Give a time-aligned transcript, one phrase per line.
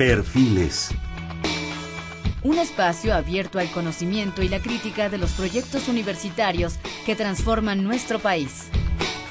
[0.00, 0.94] Perfiles.
[2.42, 8.18] Un espacio abierto al conocimiento y la crítica de los proyectos universitarios que transforman nuestro
[8.18, 8.70] país.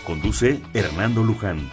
[0.05, 1.67] Conduce Hernando Luján.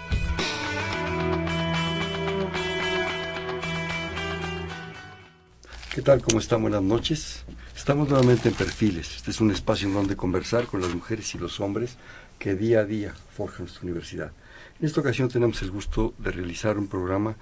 [5.94, 6.22] ¿Qué tal?
[6.22, 6.62] ¿Cómo están?
[6.62, 7.44] Buenas noches.
[7.76, 9.16] Estamos nuevamente en Perfiles.
[9.16, 11.98] Este es un espacio en donde conversar con las mujeres y los hombres
[12.38, 14.32] que día a día forjan nuestra universidad.
[14.80, 17.36] En esta ocasión tenemos el gusto de realizar un programa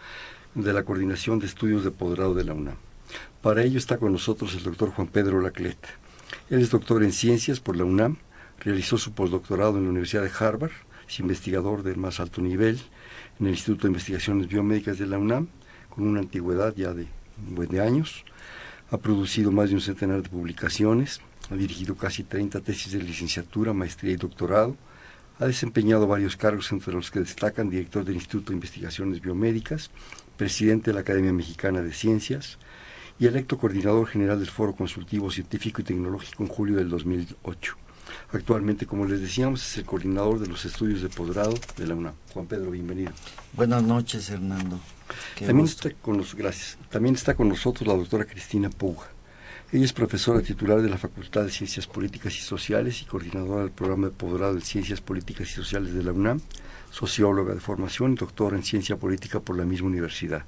[0.55, 2.77] de la Coordinación de Estudios de Posgrado de la UNAM.
[3.43, 5.79] Para ello está con nosotros el doctor Juan Pedro Laclet.
[6.49, 8.19] Él es doctor en ciencias por la UNAM,
[8.61, 10.73] realizó su postdoctorado en la Universidad de Harvard,
[11.09, 12.81] es investigador del más alto nivel
[13.41, 15.49] en el Instituto de Investigaciones Biomédicas de la UNAM,
[15.91, 17.07] con una antigüedad ya de
[17.49, 18.25] un buen de años.
[18.91, 23.73] Ha producido más de un centenar de publicaciones, ha dirigido casi 30 tesis de licenciatura,
[23.73, 24.77] maestría y doctorado,
[25.41, 29.91] ha desempeñado varios cargos entre los que destacan director del Instituto de Investigaciones Biomédicas,
[30.37, 32.59] presidente de la Academia Mexicana de Ciencias
[33.19, 37.77] y electo coordinador general del Foro Consultivo Científico y Tecnológico en julio del 2008.
[38.33, 42.15] Actualmente, como les decíamos, es el coordinador de los estudios de posgrado de la UNAM.
[42.33, 43.13] Juan Pedro, bienvenido.
[43.53, 44.81] Buenas noches, Hernando.
[45.39, 46.77] También está, con los, gracias.
[46.91, 49.09] También está con nosotros la doctora Cristina Puga.
[49.73, 53.73] Ella es profesora titular de la Facultad de Ciencias Políticas y Sociales y coordinadora del
[53.73, 56.41] programa de posgrado en Ciencias Políticas y Sociales de la UNAM,
[56.95, 60.45] socióloga de formación y doctora en Ciencia Política por la misma universidad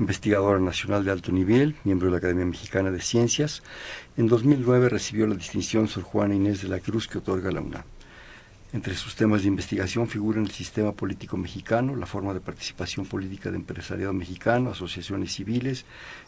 [0.00, 3.62] investigadora nacional de alto nivel, miembro de la Academia Mexicana de Ciencias.
[4.16, 7.82] En 2009 recibió la distinción Sor Juana Inés de la Cruz que otorga la UNAM.
[8.70, 13.50] Entre sus temas de investigación figuran el sistema político mexicano, la forma de participación política
[13.50, 15.86] de empresariado mexicano, asociaciones civiles,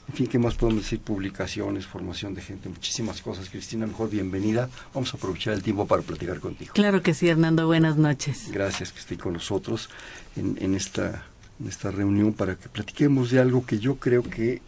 [0.08, 1.00] en fin, ¿qué más podemos decir?
[1.00, 3.50] Publicaciones, formación de gente, muchísimas cosas.
[3.50, 4.70] Cristina, mejor bienvenida.
[4.94, 6.72] Vamos a aprovechar el tiempo para platicar contigo.
[6.72, 7.66] Claro que sí, Hernando.
[7.66, 8.50] Buenas noches.
[8.50, 9.90] Gracias que esté con nosotros
[10.34, 11.26] en, en esta
[11.60, 14.62] en esta reunión para que platiquemos de algo que yo creo que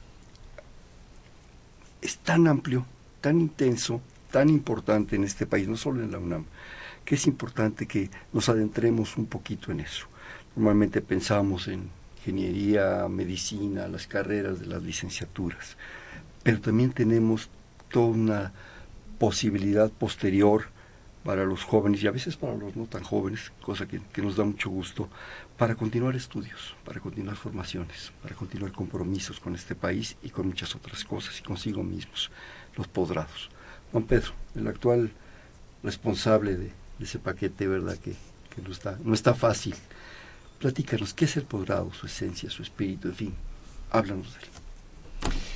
[2.03, 2.85] es tan amplio,
[3.21, 4.01] tan intenso,
[4.31, 6.45] tan importante en este país, no solo en la UNAM,
[7.05, 10.07] que es importante que nos adentremos un poquito en eso.
[10.57, 11.89] Normalmente pensamos en
[12.19, 15.77] ingeniería, medicina, las carreras de las licenciaturas,
[16.43, 17.49] pero también tenemos
[17.91, 18.53] toda una
[19.19, 20.67] posibilidad posterior
[21.25, 24.45] para los jóvenes y a veces para los no tan jóvenes, cosa que, nos da
[24.45, 25.09] mucho gusto,
[25.57, 30.75] para continuar estudios, para continuar formaciones, para continuar compromisos con este país y con muchas
[30.75, 32.31] otras cosas y consigo mismos,
[32.77, 33.51] los posgrados.
[33.93, 35.13] Juan Pedro, el actual
[35.83, 37.97] responsable de ese paquete, ¿verdad?
[37.97, 38.15] Que,
[38.63, 39.75] no, está, no está fácil.
[40.59, 43.35] Platícanos, ¿qué es el posgrado, su esencia, su espíritu, en fin?
[43.91, 44.47] Háblanos de él.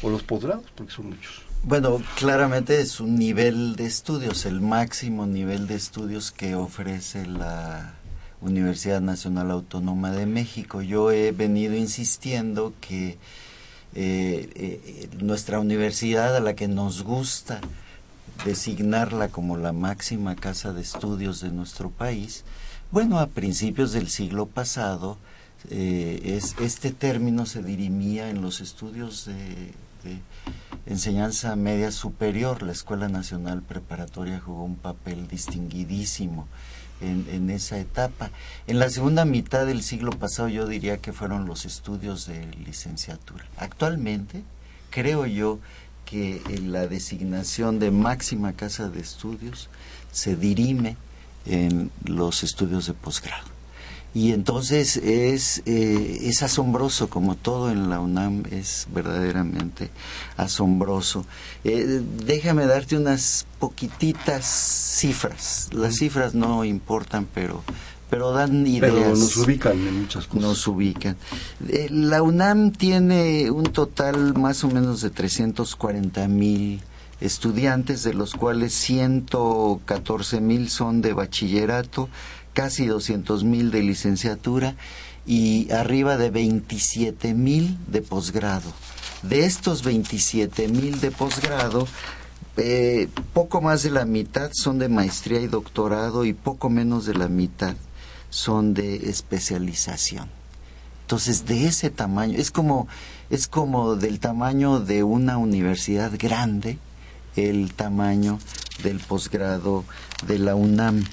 [0.02, 1.42] O los posgrados, porque son muchos.
[1.62, 7.94] Bueno, claramente es un nivel de estudios, el máximo nivel de estudios que ofrece la
[8.40, 10.82] Universidad Nacional Autónoma de México.
[10.82, 13.18] Yo he venido insistiendo que
[13.94, 17.60] eh, eh, nuestra universidad, a la que nos gusta
[18.44, 22.44] designarla como la máxima casa de estudios de nuestro país,
[22.90, 25.18] bueno, a principios del siglo pasado,
[25.70, 29.72] eh, es, este término se dirimía en los estudios de,
[30.86, 36.46] enseñanza media superior, la Escuela Nacional Preparatoria jugó un papel distinguidísimo
[37.00, 38.30] en, esa etapa.
[38.68, 43.44] En la segunda mitad del siglo pasado yo diría que fueron los estudios de licenciatura.
[43.56, 44.44] Actualmente
[44.90, 45.58] creo yo
[46.06, 49.68] que la designación de máxima casa de estudios
[50.12, 50.96] se dirime
[51.44, 53.56] en los estudios de posgrado.
[54.16, 59.90] Y entonces es, eh, es asombroso, como todo en la UNAM es verdaderamente
[60.38, 61.26] asombroso.
[61.64, 65.68] Eh, déjame darte unas poquititas cifras.
[65.72, 67.62] Las cifras no importan, pero,
[68.10, 68.92] pero dan ideas.
[68.92, 70.42] Pero nos ubican en muchas cosas.
[70.42, 71.16] Nos ubican.
[71.68, 76.80] Eh, la UNAM tiene un total más o menos de 340 mil
[77.20, 82.08] estudiantes, de los cuales 114 mil son de bachillerato,
[82.52, 84.76] casi 200 mil de licenciatura
[85.26, 88.72] y arriba de 27 mil de posgrado.
[89.22, 91.88] De estos 27 mil de posgrado,
[92.58, 97.14] eh, poco más de la mitad son de maestría y doctorado y poco menos de
[97.14, 97.74] la mitad
[98.30, 100.28] son de especialización.
[101.02, 102.88] Entonces, de ese tamaño, es como,
[103.30, 106.78] es como del tamaño de una universidad grande,
[107.36, 108.40] el tamaño
[108.82, 109.84] del posgrado
[110.26, 111.04] de la UNAM.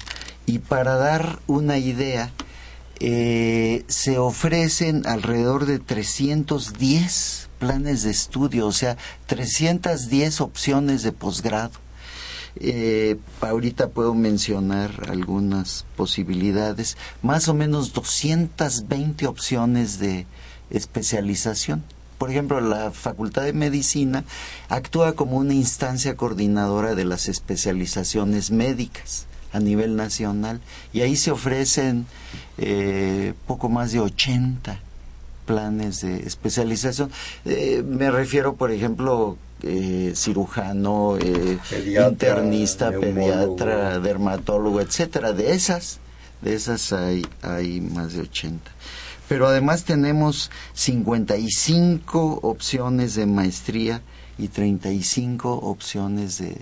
[0.46, 2.32] Y para dar una idea,
[3.00, 8.96] eh, se ofrecen alrededor de 310 planes de estudio, o sea,
[9.26, 11.83] 310 opciones de posgrado.
[12.56, 20.26] Eh, ahorita puedo mencionar algunas posibilidades, más o menos 220 opciones de
[20.70, 21.82] especialización.
[22.18, 24.24] por ejemplo, la Facultad de Medicina
[24.68, 30.60] actúa como una instancia coordinadora de las especializaciones médicas a nivel nacional
[30.92, 32.06] y ahí se ofrecen
[32.56, 34.80] eh, poco más de 80
[35.46, 37.10] planes de especialización.
[37.44, 41.58] Eh, me refiero, por ejemplo, eh, cirujano, eh,
[42.10, 45.32] internista, pediatra, dermatólogo, etcétera.
[45.32, 46.00] De esas,
[46.42, 48.70] de esas hay, hay más de 80.
[49.28, 54.02] Pero además tenemos 55 opciones de maestría
[54.36, 56.60] y 35 opciones de,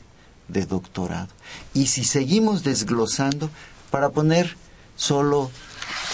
[0.49, 1.29] de doctorado.
[1.75, 3.51] Y si seguimos desglosando,
[3.91, 4.57] para poner
[4.97, 5.51] solo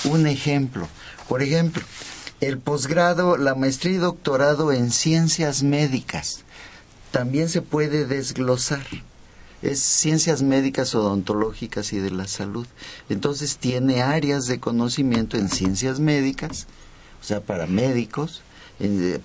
[0.05, 0.89] un ejemplo,
[1.29, 1.83] por ejemplo,
[2.41, 6.45] el posgrado, la maestría y doctorado en ciencias médicas
[7.11, 8.87] también se puede desglosar.
[9.61, 12.67] Es ciencias médicas, odontológicas y de la salud.
[13.09, 16.67] Entonces tiene áreas de conocimiento en ciencias médicas,
[17.21, 18.43] o sea, para médicos,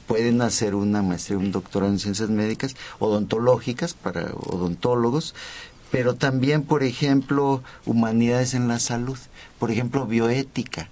[0.07, 5.35] pueden hacer una maestría, un doctorado en ciencias médicas, odontológicas para odontólogos,
[5.91, 9.19] pero también, por ejemplo, humanidades en la salud,
[9.59, 10.89] por ejemplo, bioética,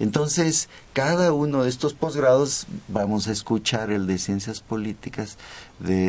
[0.00, 5.36] entonces, cada uno de estos posgrados, vamos a escuchar el de ciencias políticas
[5.78, 6.08] de,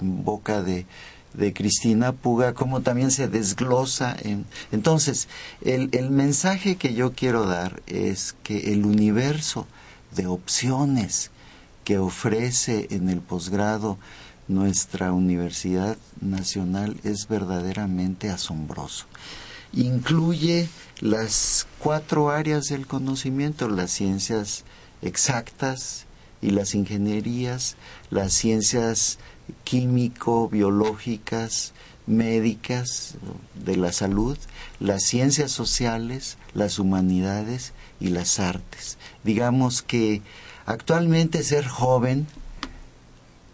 [0.00, 0.84] en boca de,
[1.54, 4.16] Cristina Puga, como también se desglosa.
[4.20, 5.28] En, entonces,
[5.62, 9.68] el mensaje que yo quiero dar es que el universo
[10.16, 11.30] de opciones
[11.84, 13.98] que ofrece en el posgrado
[14.48, 19.06] nuestra Universidad Nacional es verdaderamente asombroso.
[19.72, 20.68] Incluye
[21.00, 24.64] las cuatro áreas del conocimiento, las ciencias
[25.02, 26.06] exactas
[26.40, 27.76] y las ingenierías,
[28.10, 29.18] las ciencias
[29.64, 31.72] químico, biológicas,
[32.06, 33.14] médicas,
[33.54, 34.36] de la salud,
[34.80, 38.96] las ciencias sociales, las humanidades y las artes.
[39.24, 40.22] Digamos que
[40.66, 42.26] actualmente ser joven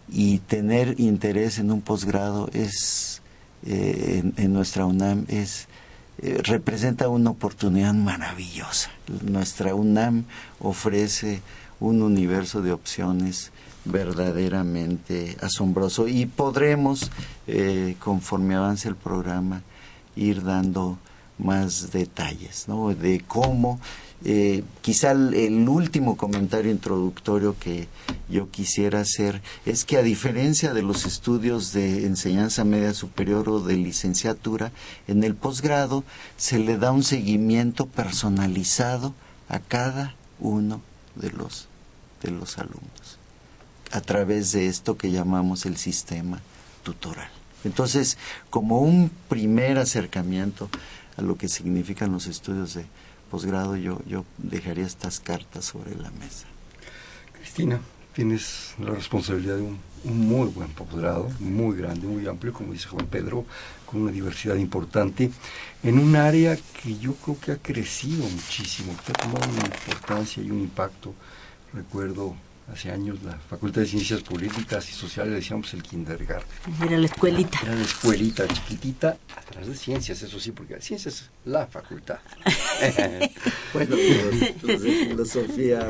[0.09, 3.23] y tener interés en un posgrado es,
[3.67, 5.67] eh, en nuestra UNAM, es
[6.25, 8.91] eh, representa una oportunidad maravillosa.
[9.23, 10.25] Nuestra UNAM
[10.59, 11.43] ofrece
[11.81, 13.53] un universo de opciones
[13.85, 17.11] verdaderamente asombroso y podremos,
[17.47, 19.61] eh, conforme avance el programa,
[20.17, 20.97] ir dando
[21.37, 22.95] más detalles ¿no?
[22.95, 23.79] de cómo
[24.27, 27.89] eh, quizá el, último comentario introductorio que
[28.31, 33.61] yo quisiera hacer es que a diferencia de los estudios de enseñanza media superior o
[33.61, 34.73] de licenciatura,
[35.09, 36.05] en el posgrado
[36.39, 39.15] se le da un seguimiento personalizado
[39.51, 40.81] a cada uno
[41.17, 41.69] de los,
[42.23, 43.19] de los alumnos
[43.93, 46.41] a través de esto que llamamos el sistema
[46.83, 47.31] tutoral.
[47.63, 48.19] Entonces,
[48.51, 50.69] como un primer acercamiento
[51.17, 52.87] a lo que significan los estudios de
[53.35, 56.47] posgrado yo, yo dejaría estas cartas sobre la mesa.
[57.33, 57.81] Cristina,
[58.15, 63.07] tienes la responsabilidad de un, muy buen posgrado, muy grande, muy amplio, como dice Juan
[63.07, 63.45] Pedro,
[63.87, 65.33] con una diversidad importante,
[65.83, 70.41] en un área que yo creo que ha crecido muchísimo, que ha tomado una importancia
[70.41, 71.13] y un impacto.
[71.73, 72.37] Recuerdo
[72.73, 76.57] hace años la Facultad de Ciencias Políticas y Sociales decíamos el kindergarten.
[76.83, 77.59] Era la escuelita.
[77.63, 82.19] Era la escuelita chiquitita, atrás de ciencias, eso sí, porque ciencias es la facultad.
[83.75, 85.89] bueno, los, de filosofía,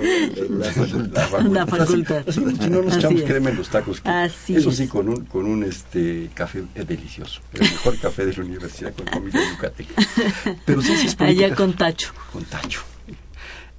[0.51, 1.43] la facultad.
[1.43, 2.25] La facultad.
[2.29, 4.03] si no nos echamos crema en los tacos.
[4.49, 7.41] eso sí, con un, con un este café delicioso.
[7.53, 9.95] El mejor café de la universidad con comida yucateca.
[10.67, 11.45] Pero ciencias políticas.
[11.47, 12.13] Allá con tacho.
[12.33, 12.94] Con tacho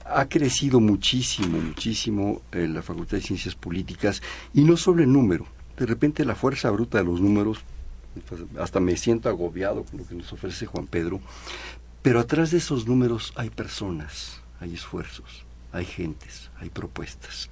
[0.05, 4.21] ha crecido muchísimo, muchísimo eh, la Facultad de Ciencias Políticas
[4.53, 5.47] y no solo el número.
[5.77, 7.59] De repente la fuerza bruta de los números,
[8.29, 11.19] pues, hasta me siento agobiado con lo que nos ofrece Juan Pedro,
[12.01, 17.49] pero atrás de esos números hay personas, hay esfuerzos, hay gentes, hay propuestas.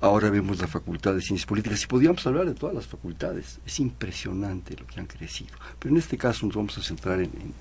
[0.00, 3.58] Ahora vemos la Facultad de Ciencias Políticas y podríamos hablar de todas las facultades.
[3.66, 5.56] Es impresionante lo que han crecido.
[5.80, 7.52] Pero en este caso nos vamos a centrar en, en,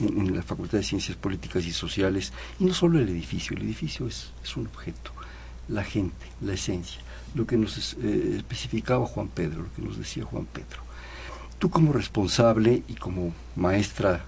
[0.00, 4.32] la Facultad de Ciencias Políticas y Sociales, y no solo el edificio, el edificio es,
[4.42, 5.12] es un objeto,
[5.68, 7.00] la gente, la esencia,
[7.34, 10.82] lo que nos eh, especificaba Juan Pedro, lo que nos decía Juan Pedro.
[11.58, 14.24] Tú como responsable y como maestra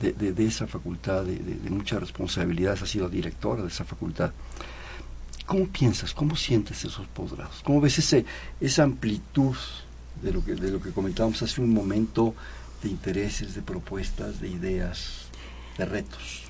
[0.00, 4.32] de, de, esa facultad, de, de, mucha responsabilidad, has sido directora de esa facultad,
[5.46, 7.60] ¿cómo piensas, cómo sientes esos posgrados?
[7.64, 8.24] ¿Cómo ves ese,
[8.60, 9.56] esa amplitud
[10.22, 12.34] de lo, que, de lo que comentábamos hace un momento
[12.84, 15.26] de intereses, de propuestas, de ideas,
[15.76, 16.44] de retos.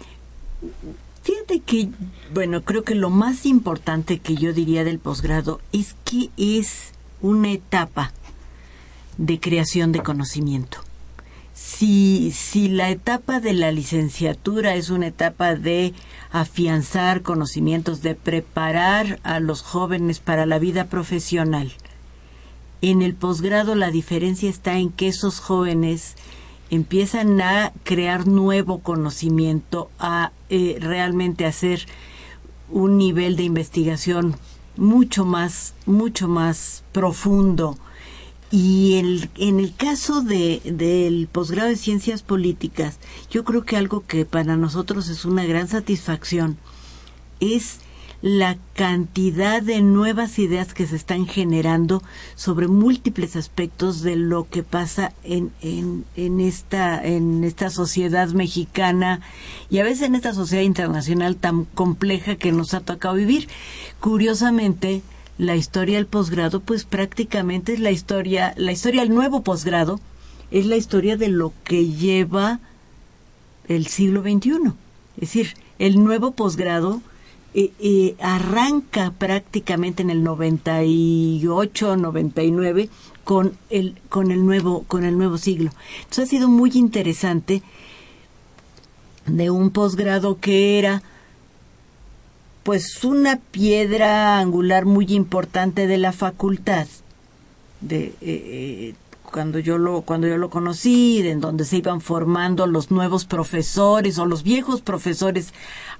[1.22, 1.88] Fíjate que,
[2.34, 7.50] bueno, creo que lo más importante que yo diría del posgrado es que es una
[7.52, 8.12] etapa
[9.16, 10.78] de creación de conocimiento.
[11.54, 15.94] si, si la etapa de la licenciatura es una etapa de
[16.32, 21.72] afianzar conocimientos, de preparar a los jóvenes para la vida profesional,
[22.90, 26.16] en el posgrado la diferencia está en que esos jóvenes
[26.68, 31.86] empiezan a crear nuevo conocimiento, a eh, realmente hacer
[32.68, 34.36] un nivel de investigación
[34.76, 37.78] mucho más, mucho más profundo,
[38.50, 42.98] y el, en el caso de, del posgrado de ciencias políticas,
[43.30, 46.58] yo creo que algo que para nosotros es una gran satisfacción
[47.40, 47.80] es
[48.24, 52.02] la cantidad de nuevas ideas que se están generando
[52.36, 59.20] sobre múltiples aspectos de lo que pasa en, en, esta, en esta sociedad mexicana
[59.68, 63.46] y a veces en esta sociedad internacional tan compleja que nos ha tocado vivir.
[64.00, 65.02] Curiosamente,
[65.36, 70.00] la historia del posgrado, pues prácticamente es la historia, la historia del nuevo posgrado,
[70.50, 72.58] es la historia de lo que lleva
[73.68, 74.72] el siglo XXI.
[75.16, 77.02] Es decir, el nuevo posgrado
[77.54, 82.88] eh, arranca prácticamente en el 98, 99
[83.22, 85.70] con el con el nuevo con el nuevo siglo.
[85.98, 87.62] Entonces ha sido muy interesante
[89.26, 91.02] de un posgrado que era
[92.64, 96.86] pues una piedra angular muy importante de la facultad
[97.80, 98.94] de eh, eh,
[99.34, 104.16] cuando yo lo cuando yo lo conocí en donde se iban formando los nuevos profesores
[104.20, 105.52] o los viejos profesores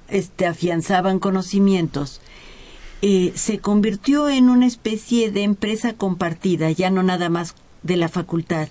[0.07, 2.21] este afianzaban conocimientos
[3.03, 8.09] eh, se convirtió en una especie de empresa compartida ya no nada más de la
[8.09, 8.69] facultad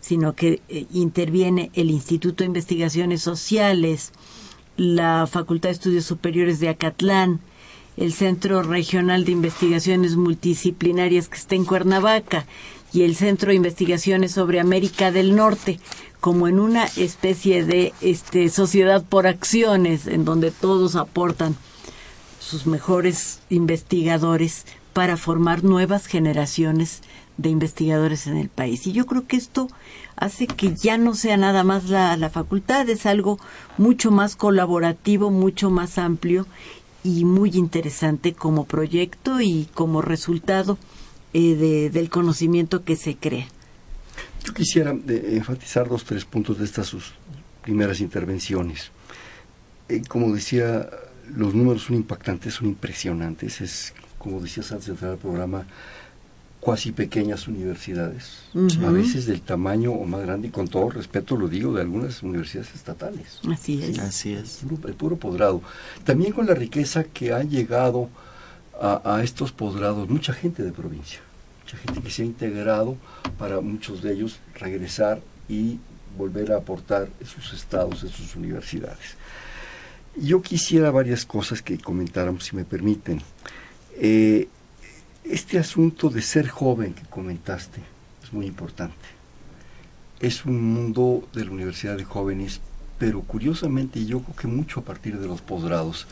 [0.00, 4.12] sino que interviene el Instituto de Investigaciones Sociales
[4.76, 7.40] la Facultad de Estudios Superiores de Acatlán,
[7.96, 12.46] el Centro Regional de Investigaciones Multidisciplinarias que está en Cuernavaca
[12.94, 15.80] y el Centro de Investigaciones sobre América del Norte,
[16.20, 21.56] como en una especie de este, sociedad por acciones, en donde todos aportan
[22.38, 27.02] sus mejores investigadores para formar nuevas generaciones
[27.36, 28.86] de investigadores en el país.
[28.86, 29.66] Y yo creo que esto
[30.14, 33.40] hace que ya no sea nada más la, la facultad, es algo
[33.76, 36.46] mucho más colaborativo, mucho más amplio
[37.02, 40.78] y muy interesante como proyecto y como resultado
[41.34, 43.46] eh, de, del conocimiento que se crea.
[44.44, 47.12] Yo quisiera eh, enfatizar dos, tres puntos de estas sus
[47.62, 48.90] primeras intervenciones.
[49.88, 50.88] Eh, como decía,
[51.34, 53.60] los números son impactantes, son impresionantes.
[53.60, 55.66] Es, como decías antes de entrar al programa,
[56.64, 61.46] cuasi pequeñas universidades, a veces del tamaño o más grande, y con todo respeto lo
[61.46, 63.40] digo, de algunas universidades estatales.
[63.52, 63.98] Así es.
[63.98, 64.62] Así es.
[64.62, 65.60] El puro, posgrado.
[66.04, 68.08] También con la riqueza que ha llegado
[68.80, 71.20] a, estos posgrados mucha gente de provincia,
[71.76, 72.96] gente que se ha integrado
[73.38, 75.78] para muchos de ellos regresar y
[76.16, 79.16] volver a aportar en sus estados, en sus universidades.
[80.16, 83.20] Yo quisiera varias cosas que comentáramos, si me permiten.
[83.96, 84.48] Eh,
[85.24, 87.80] este asunto de ser joven que comentaste
[88.22, 88.94] es muy importante.
[90.20, 92.60] Es un mundo de la Universidad de Jóvenes,
[92.98, 96.06] pero curiosamente yo creo que mucho a partir de los posgrados.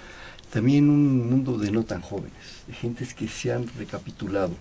[0.50, 4.52] También un mundo de no tan jóvenes, de gentes que se han recapitulado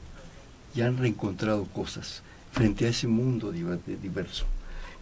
[0.75, 4.45] y han reencontrado cosas frente a ese mundo diverso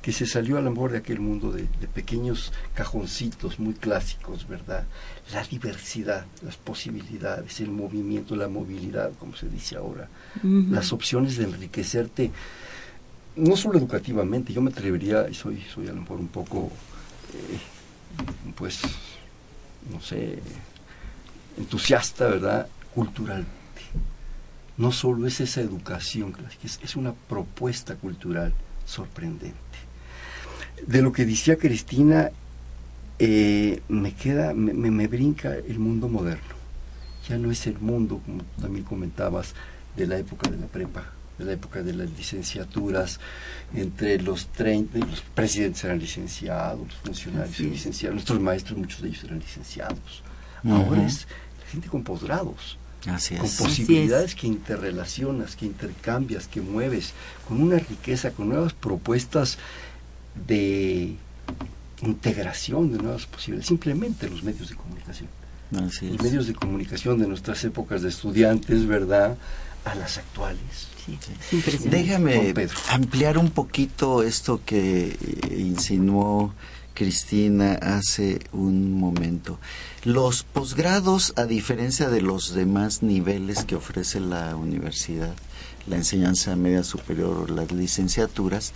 [0.01, 4.85] que se salió a lo mejor de aquel mundo de, pequeños cajoncitos muy clásicos, ¿verdad?
[5.33, 10.07] La diversidad, las posibilidades, el movimiento, la movilidad, como se dice ahora,
[10.43, 12.31] las opciones de enriquecerte,
[13.35, 16.71] no solo educativamente, yo me atrevería, y soy, soy a lo mejor un poco,
[17.33, 17.59] eh,
[18.55, 18.79] pues,
[19.91, 20.39] no sé,
[21.57, 22.67] entusiasta, ¿verdad?
[22.95, 23.58] Culturalmente.
[24.79, 26.33] No solo es esa educación,
[26.63, 28.51] es, es una propuesta cultural
[28.85, 29.59] sorprendente
[30.85, 32.31] de lo que decía Cristina,
[33.17, 36.59] eh, me queda, me, me, brinca el mundo moderno.
[37.27, 39.53] Ya no es el mundo, como también comentabas,
[39.95, 41.05] de la época de la prepa,
[41.37, 43.19] de la época de las licenciaturas,
[43.75, 49.09] entre los 30, los presidentes eran licenciados, los funcionarios eran licenciados, nuestros maestros, muchos de
[49.09, 50.23] ellos eran licenciados.
[50.63, 51.27] Ahora es
[51.71, 52.78] gente con posgrados.
[53.05, 57.13] Con posibilidades que interrelacionas, que intercambias, que mueves,
[57.47, 59.57] con una riqueza, con nuevas propuestas
[60.47, 61.15] de
[62.01, 65.29] integración de nuevas posibilidades, simplemente los medios de comunicación.
[65.71, 69.37] los medios de comunicación de nuestras épocas de estudiantes, ¿verdad?
[69.85, 70.89] A las actuales.
[71.85, 72.53] Déjame
[72.89, 75.17] ampliar un poquito esto que
[75.57, 76.53] insinuó
[76.99, 79.57] Cristina hace un momento.
[80.03, 85.33] Los posgrados, a diferencia de los demás niveles que ofrece la universidad,
[85.87, 88.73] la enseñanza media superior o las licenciaturas,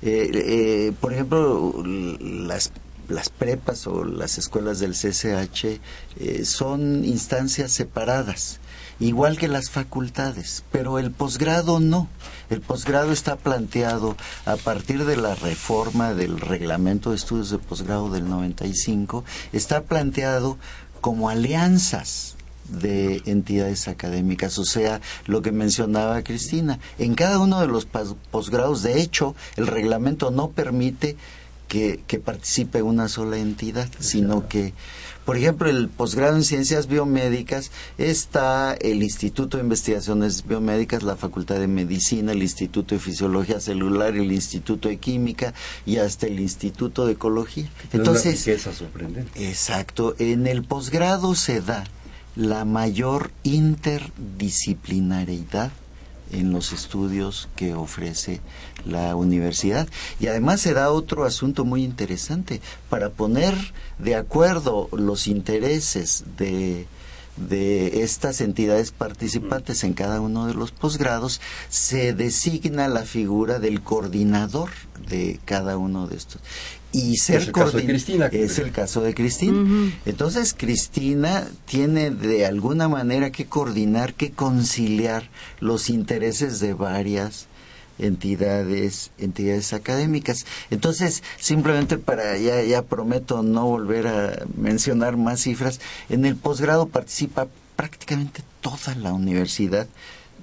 [0.00, 1.84] eh, eh, por ejemplo,
[2.18, 2.72] las
[3.08, 5.78] las prepas o las escuelas del CCH
[6.18, 8.58] eh, son instancias separadas
[9.00, 12.08] igual que las facultades, pero el posgrado no.
[12.50, 18.10] El posgrado está planteado a partir de la reforma del reglamento de estudios de posgrado
[18.10, 20.58] del 95, está planteado
[21.00, 22.36] como alianzas
[22.68, 26.78] de entidades académicas, o sea, lo que mencionaba Cristina.
[26.98, 31.16] En cada uno de los posgrados, de hecho, el reglamento no permite
[31.68, 34.72] que, que participe una sola entidad, sino que
[35.26, 41.56] por ejemplo, el posgrado en ciencias biomédicas está el Instituto de Investigaciones Biomédicas, la Facultad
[41.56, 45.52] de Medicina, el Instituto de Fisiología Celular, el Instituto de Química
[45.84, 47.68] y hasta el Instituto de Ecología.
[47.92, 49.48] Entonces, es sorprendente.
[49.48, 51.82] Exacto, en el posgrado se da
[52.36, 55.72] la mayor interdisciplinariedad
[56.32, 58.40] en los estudios que ofrece
[58.84, 59.88] la universidad.
[60.20, 63.54] Y además se da otro asunto muy interesante, para poner
[63.98, 66.86] de acuerdo los intereses de,
[67.36, 73.82] de estas entidades participantes en cada uno de los posgrados, se designa la figura del
[73.82, 74.70] coordinador
[75.08, 76.40] de cada uno de estos
[76.96, 78.26] y ser es el caso de Cristina.
[78.26, 79.92] Es el caso de Cristina.
[80.06, 85.28] Entonces Cristina tiene de alguna manera que coordinar, que conciliar
[85.60, 87.48] los intereses de varias
[87.98, 90.46] entidades entidades académicas.
[90.70, 96.86] Entonces, simplemente para ya ya prometo no volver a mencionar más cifras, en el posgrado
[96.88, 99.86] participa prácticamente toda la universidad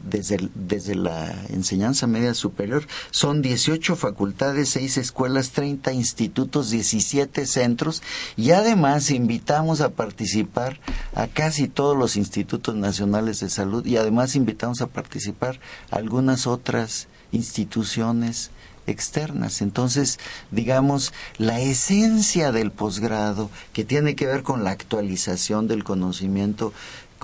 [0.04, 2.88] desde, desde la enseñanza media superior.
[3.12, 8.02] Son 18 facultades, 6 escuelas, 30 institutos, 17 centros
[8.36, 10.80] y además invitamos a participar
[11.16, 15.60] a casi todos los institutos nacionales de salud y además invitamos a participar
[15.92, 18.52] a algunas otras instituciones
[18.88, 19.62] externas.
[19.62, 20.20] Entonces,
[20.52, 26.74] digamos, la esencia del posgrado, que tiene que ver con la actualización del conocimiento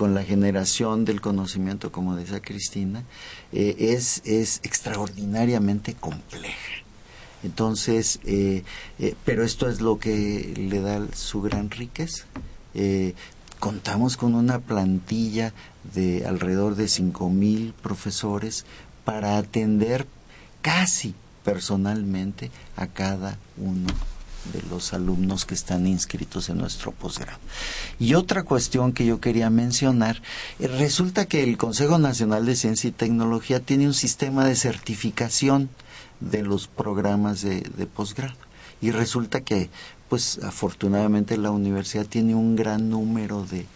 [0.00, 3.04] con la generación del conocimiento, como decía Cristina,
[3.52, 6.72] eh, es, es extraordinariamente compleja.
[7.42, 8.64] Entonces, eh,
[8.98, 12.24] eh, pero esto es lo que le da su gran riqueza.
[13.58, 15.52] contamos con una plantilla
[15.92, 16.88] de alrededor de
[17.28, 18.64] mil profesores
[19.04, 20.06] para atender
[20.62, 23.88] casi personalmente a cada uno
[24.52, 27.38] de los alumnos que están inscritos en nuestro posgrado.
[27.98, 30.22] Y otra cuestión que yo quería mencionar,
[30.58, 35.68] eh, resulta que el Consejo Nacional de Ciencia y Tecnología tiene un sistema de certificación
[36.20, 38.36] de los programas de, de posgrado.
[38.80, 39.68] Y resulta que,
[40.08, 43.66] pues afortunadamente la universidad tiene un gran número de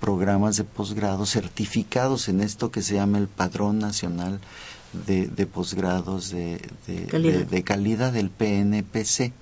[0.00, 4.40] programas de posgrado certificados en esto que se llama el Padrón Nacional
[4.92, 9.32] de, posgrados de, de calidad del PNPC.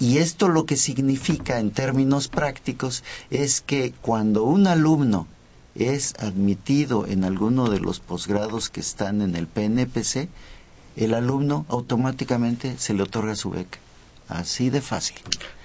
[0.00, 5.28] Y esto lo que significa en términos prácticos es que cuando un alumno
[5.74, 10.28] es admitido en alguno de los posgrados que están en el PNPC,
[10.96, 13.78] el alumno automáticamente se le otorga su beca.
[14.26, 15.18] Así de fácil.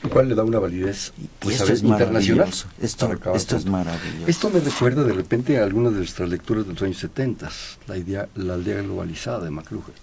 [0.03, 2.49] Lo cual le da una validez pues, esto es internacional.
[2.81, 4.27] Esto, esto es maravilloso.
[4.27, 7.49] Esto me recuerda de repente a algunas de nuestras lecturas de los años 70,
[7.87, 9.93] la, idea, la aldea globalizada de McLuhan.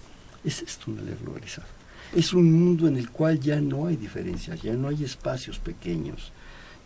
[0.43, 1.67] Es esto una aldea globalizada
[2.15, 6.31] es un mundo en el cual ya no hay diferencias, ya no hay espacios pequeños,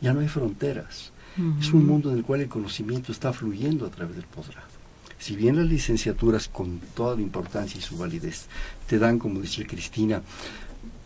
[0.02, 1.12] ya no hay fronteras.
[1.60, 4.66] Es un mundo en el cual el conocimiento está fluyendo a través del posgrado.
[5.20, 8.48] Si bien las licenciaturas con toda la importancia y su validez
[8.88, 10.24] te dan, como decía Cristina,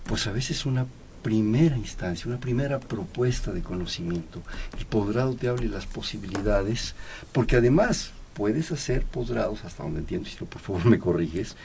[0.06, 0.86] pues a veces una
[1.22, 4.42] primera instancia, una primera propuesta de conocimiento.
[4.78, 6.96] El posgrado te abre las posibilidades,
[7.32, 11.56] porque además puedes hacer posgrados, hasta donde entiendo, si no por favor me corriges,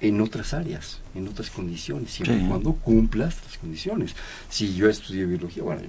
[0.00, 4.14] en otras áreas, en otras condiciones, siempre y cuando cumplas las condiciones.
[4.48, 5.82] Si yo estudié biología, bueno,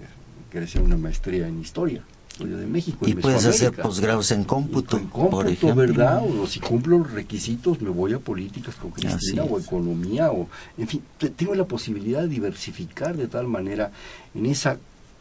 [0.51, 3.07] quería hacer una maestría en historia, historia de México.
[3.07, 5.75] Y puedes hacer posgrados en cómputo, en cómputo, por ejemplo.
[5.75, 6.23] ¿verdad?
[6.25, 10.87] O si cumplo los requisitos, me voy a políticas con Cristina o economía, o en
[10.87, 11.01] fin,
[11.35, 13.91] tengo la posibilidad de diversificar de tal manera
[14.35, 14.77] en esa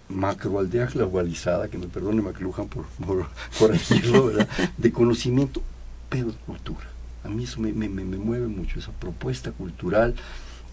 [0.08, 4.48] macroaldea globalizada, que me perdone McLuhan por, por corregirlo, ¿verdad?
[4.76, 5.62] de conocimiento,
[6.08, 6.89] pero de cultura
[7.24, 10.14] a mí eso me, me, me mueve mucho, esa propuesta cultural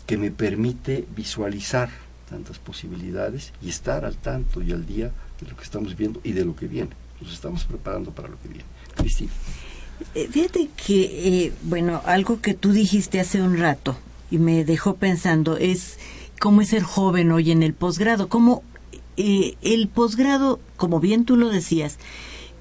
[0.05, 1.89] que me permite visualizar
[2.29, 6.31] tantas posibilidades y estar al tanto y al día de lo que estamos viendo y
[6.31, 6.91] de lo que viene.
[7.21, 8.65] Nos estamos preparando para lo que viene.
[8.95, 9.31] Cristina.
[10.13, 13.97] Eh, fíjate que, eh, bueno, algo que tú dijiste hace un rato
[14.29, 15.97] y me dejó pensando es
[16.39, 18.63] cómo es ser joven hoy en el posgrado, cómo
[19.15, 21.97] eh, el posgrado, como bien tú lo decías,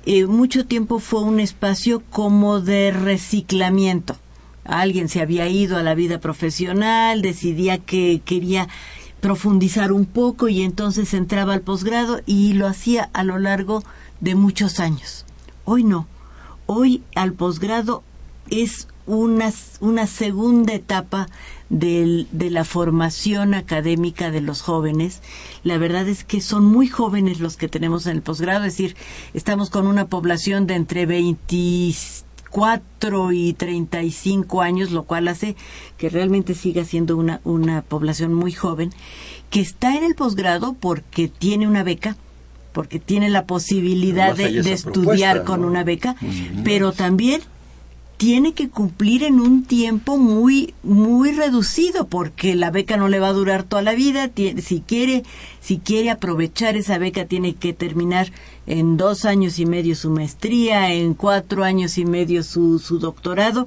[0.07, 4.17] eh, mucho tiempo fue un espacio como de reciclamiento.
[4.65, 8.69] Alguien se había ido a la vida profesional, decidía que quería
[9.21, 13.83] profundizar un poco y entonces entraba al posgrado y lo hacía a lo largo
[14.21, 15.25] de muchos años.
[15.65, 16.07] Hoy no.
[16.67, 18.05] Hoy al posgrado
[18.49, 21.29] es una, una segunda etapa
[21.69, 25.21] de la formación académica de los jóvenes.
[25.65, 28.97] La verdad es que son muy jóvenes los que tenemos en el posgrado, es decir,
[29.35, 35.57] estamos con una población de entre 24 y 35 años, lo cual hace
[35.99, 38.93] que realmente siga siendo una, una población muy joven,
[39.51, 42.17] que está en el posgrado porque tiene una beca,
[42.73, 46.15] porque tiene la posibilidad de, estudiar con una beca,
[46.63, 47.41] pero también
[48.17, 53.29] tiene que cumplir en un tiempo muy muy reducido porque la beca no le va
[53.29, 54.31] a durar toda la vida.
[54.63, 55.25] Si quiere
[55.61, 58.33] si quiere aprovechar esa beca tiene que terminar
[58.67, 63.67] en dos años y medio su maestría en cuatro años y medio su, su doctorado.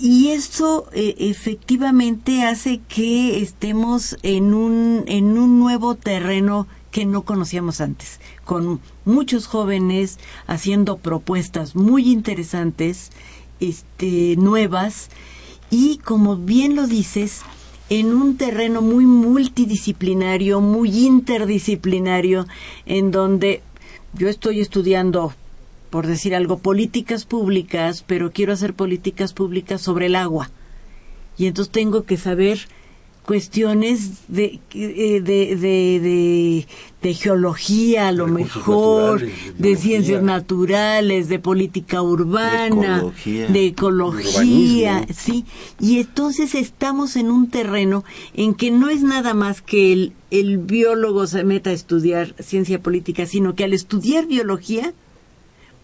[0.00, 7.22] Y eso eh, efectivamente hace que estemos en un en un nuevo terreno que no
[7.22, 13.10] conocíamos antes, con muchos jóvenes haciendo propuestas muy interesantes,
[13.58, 15.08] este, nuevas,
[15.70, 17.40] y como bien lo dices,
[17.88, 22.46] en un terreno muy multidisciplinario, muy interdisciplinario,
[22.86, 23.62] en donde
[24.12, 25.34] yo estoy estudiando,
[25.90, 30.50] por decir algo, políticas públicas, pero quiero hacer políticas públicas sobre el agua.
[31.38, 32.68] Y entonces tengo que saber
[33.24, 36.66] cuestiones de, eh, de, de,
[37.00, 39.24] de, geología, a lo mejor,
[39.58, 45.44] de, ciencias naturales, de política urbana, de ecología, sí.
[45.80, 48.04] Y entonces estamos en un terreno
[48.34, 52.80] en que no es nada más que el, el biólogo se meta a estudiar ciencia
[52.80, 54.94] política, sino que al estudiar biología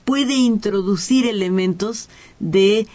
[0.09, 2.87] puede introducir elementos de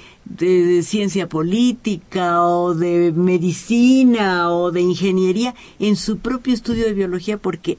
[0.81, 7.77] ciencia política o de medicina o de ingeniería en su propio estudio de biología porque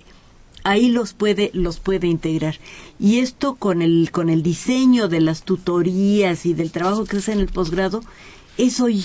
[0.62, 2.60] ahí los puede los puede integrar.
[3.00, 7.32] Y esto con el con el diseño de las tutorías y del trabajo que hace
[7.32, 8.02] en el posgrado
[8.56, 9.04] es hoy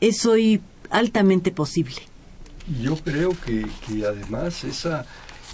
[0.00, 1.96] es hoy altamente posible.
[2.82, 5.04] Yo creo que, que además esa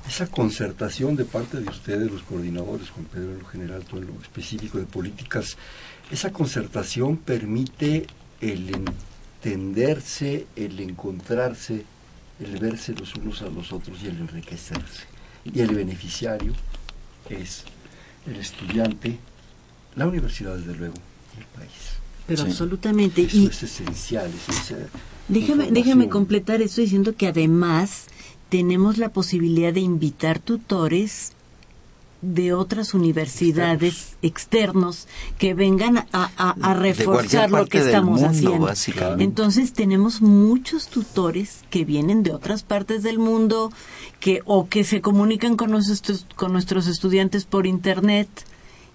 [0.08, 4.08] esa concertación de parte de ustedes, los coordinadores, Juan Pedro en lo general, todo en
[4.08, 5.56] lo específico de políticas
[6.12, 8.06] esa concertación permite
[8.42, 8.70] el
[9.42, 11.84] entenderse, el encontrarse,
[12.38, 15.04] el verse los unos a los otros y el enriquecerse.
[15.44, 16.52] Y el beneficiario
[17.30, 17.64] es
[18.26, 19.18] el estudiante,
[19.96, 20.96] la universidad desde luego,
[21.34, 21.72] y el país.
[22.26, 23.22] Pero absolutamente.
[23.22, 24.30] Eso es esencial.
[25.28, 28.06] déjame, déjame completar esto diciendo que además
[28.52, 31.32] tenemos la posibilidad de invitar tutores
[32.20, 35.08] de otras universidades externos.
[35.38, 38.68] que vengan a, reforzar lo que estamos haciendo.
[39.18, 43.72] Entonces tenemos muchos tutores que vienen de otras partes del mundo
[44.20, 48.28] que o que se comunican con nuestros, con nuestros estudiantes por internet.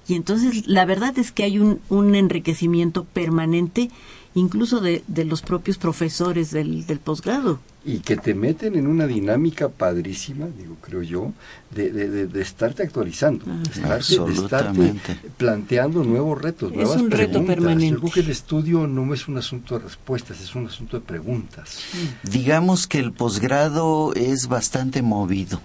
[0.08, 3.90] Y entonces la verdad es que hay un, un enriquecimiento permanente
[4.36, 9.08] incluso de, de los propios profesores del, del posgrado y que te meten en una
[9.08, 11.32] dinámica padrísima, digo, creo yo,
[11.72, 14.94] de, de, de, estarte actualizando, de, estarte,
[15.38, 17.96] planteando nuevos retos, es un reto permanente.
[17.96, 21.06] Yo creo que el estudio no es un asunto de respuestas, es un asunto de
[21.06, 21.80] preguntas.
[22.24, 25.62] Digamos que el posgrado es bastante movido.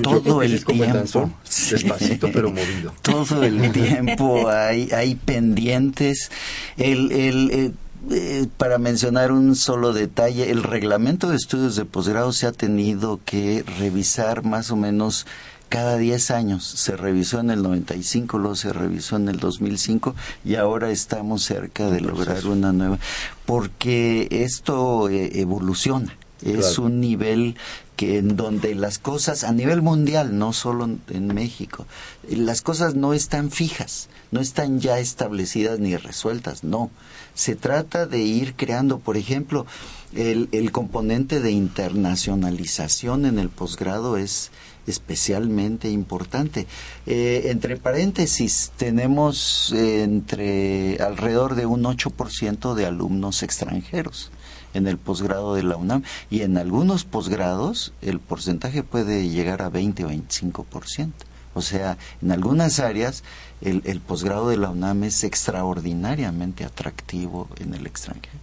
[0.00, 1.30] Todo el tiempo,
[1.70, 2.94] despacito pero movido.
[3.02, 6.30] Todo el tiempo hay, hay pendientes.
[6.76, 7.74] el, el
[8.10, 13.20] eh, para mencionar un solo detalle, el reglamento de estudios de posgrado se ha tenido
[13.24, 15.26] que revisar más o menos
[15.68, 16.64] cada 10 años.
[16.64, 21.90] Se revisó en el 95, luego se revisó en el 2005 y ahora estamos cerca
[21.90, 22.98] de lograr una nueva,
[23.46, 26.14] porque esto eh, evoluciona.
[26.44, 27.56] Es un nivel
[27.96, 31.86] que en donde las cosas a nivel mundial, no solo en México,
[32.28, 36.90] las cosas no están fijas, no están ya establecidas ni resueltas, no.
[37.34, 39.66] Se trata de ir creando, por ejemplo,
[40.14, 44.50] el, el componente de internacionalización en el posgrado es
[44.86, 46.66] especialmente importante.
[47.06, 54.32] Eh, entre paréntesis, tenemos entre alrededor de un 8% de alumnos extranjeros
[54.74, 59.68] en el posgrado de la UNAM y en algunos posgrados el porcentaje puede llegar a
[59.68, 61.12] 20 o 25%.
[61.54, 63.24] O sea, en algunas áreas
[63.60, 68.38] el, el posgrado de la UNAM es extraordinariamente atractivo en el extranjero.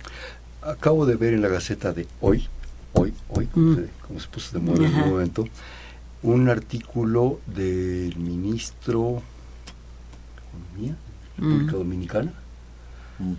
[0.62, 2.48] Acabo de ver en la Gaceta de hoy,
[2.94, 5.46] hoy, hoy, como, se, como se puso de moda en un momento,
[6.22, 9.24] un artículo del ministro
[10.78, 10.96] de Economía
[11.38, 12.40] de la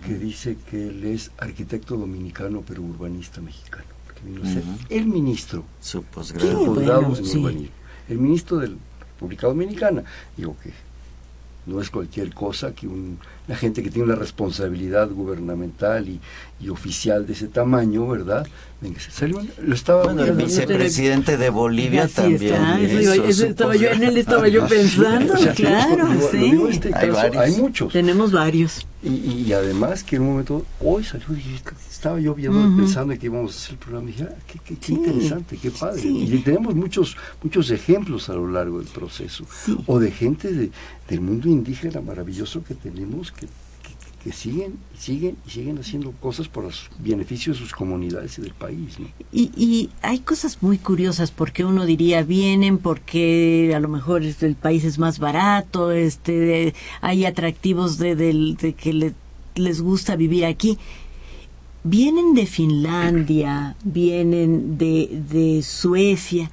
[0.05, 3.85] Que dice que él es arquitecto dominicano pero urbanista mexicano.
[4.05, 7.37] Porque vino a ser el ministro Su posgrado bueno, en sí.
[7.39, 7.75] urbanismo.
[8.07, 10.03] El ministro de la República Dominicana.
[10.37, 10.71] Digo que
[11.65, 13.17] no es cualquier cosa que un,
[13.51, 16.19] la gente que tiene una responsabilidad gubernamental y,
[16.61, 18.47] y oficial de ese tamaño, ¿verdad?
[18.79, 22.53] Venga, se salió- lo estaba Bueno, el vicepresidente de Bolivia Así también.
[22.53, 26.31] está, eso eso estaba yo, en él estaba yo pensando, O sea, claro, lo- lo
[26.31, 26.45] sí.
[26.45, 27.43] en este Hay caso, varios.
[27.43, 27.91] hay muchos.
[27.93, 28.87] Tenemos varios.
[29.03, 31.59] Y, y- y además que en un momento, hoy salió, y
[31.91, 32.77] estaba yo viendo, Ujú.
[32.77, 34.93] pensando en que íbamos a hacer el programa, y dije, ah, qué, qué- qué Sí.
[34.93, 36.01] interesante, qué padre.
[36.01, 36.29] Sí.
[36.31, 39.75] Y tenemos muchos muchos ejemplos a lo largo del proceso, Sí.
[39.87, 40.71] o de gente de-
[41.09, 43.31] del mundo indígena maravilloso que tenemos,
[44.23, 48.99] que, siguen, siguen siguen haciendo cosas por los beneficios de sus comunidades y del país.
[48.99, 49.07] ¿no?
[49.31, 54.55] Y, y hay cosas muy curiosas porque uno diría vienen porque a lo mejor el
[54.55, 59.13] país es más barato, este, de- hay atractivos de, del- de que le-
[59.55, 60.77] les gusta vivir aquí.
[61.83, 66.51] Vienen de Finlandia, vienen de, de Suecia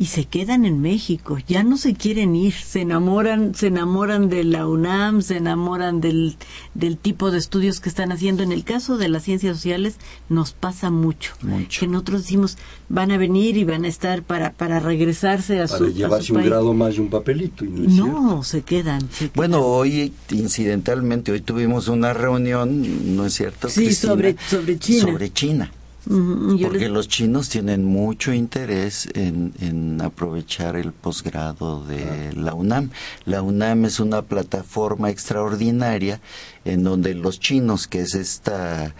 [0.00, 1.38] y se quedan en México.
[1.48, 6.36] Ya no se quieren ir, se enamoran, se enamoran de la UNAM, se enamoran del,
[6.74, 8.44] del tipo de estudios que están haciendo.
[8.44, 9.96] En el caso de las ciencias sociales
[10.28, 11.32] nos pasa mucho.
[11.42, 11.80] Mucho.
[11.80, 12.58] Que nosotros decimos,
[12.88, 15.96] van a venir y van a estar para, para regresarse a su, Para a su
[15.96, 16.48] llevarse un país.
[16.48, 17.64] grado más y un papelito.
[17.64, 19.00] Y no, se quedan.
[19.10, 19.32] se quedan.
[19.34, 23.68] Bueno, hoy incidentalmente, hoy tuvimos una reunión, ¿no es cierto?
[23.68, 24.12] Sí, Cristina?
[24.12, 25.00] sobre- sobre China.
[25.02, 25.72] Sobre China.
[26.06, 32.90] Porque les- los chinos tienen mucho interés en, en aprovechar el posgrado de la UNAM.
[33.26, 36.20] La UNAM es una plataforma extraordinaria
[36.64, 38.92] en donde los chinos, que es esta eh,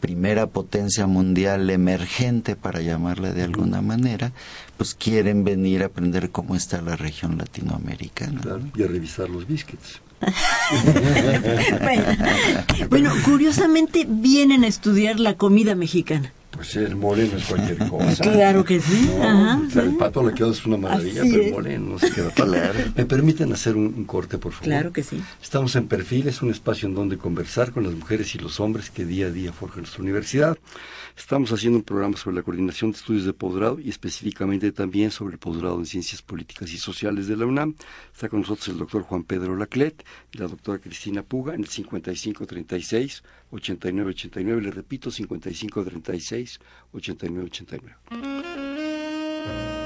[0.00, 4.32] primera potencia mundial emergente, para llamarla de alguna manera,
[4.76, 8.40] pues quieren venir a aprender cómo está la región latinoamericana.
[8.40, 10.00] Claro, y a revisar los biscuits.
[11.80, 12.04] bueno,
[12.90, 16.32] bueno, curiosamente vienen a estudiar la comida mexicana.
[16.52, 18.22] Pues el mole no es cualquier cosa.
[18.22, 19.10] Claro que sí.
[19.16, 19.88] No, Ajá, o sea, sí.
[19.88, 22.78] el pato le quedó es una maravilla, Así pero el mole no se queda claro.
[22.94, 24.64] ¿Me permiten hacer un, un corte, por favor?
[24.64, 25.22] Claro que sí.
[25.42, 28.90] Estamos en Perfil, es un espacio en donde conversar con las mujeres y los hombres
[28.90, 30.58] que día a día forjan nuestra universidad.
[31.16, 35.34] Estamos haciendo un programa sobre la coordinación de estudios de posgrado y específicamente también sobre
[35.34, 37.74] el posgrado en Ciencias Políticas y Sociales de la UNAM.
[38.12, 41.68] Está con nosotros el doctor Juan Pedro Laclet y la doctora Cristina Puga en el
[41.68, 44.62] 5536 8989.
[44.62, 46.60] Le repito, 5536
[46.92, 49.81] 8989.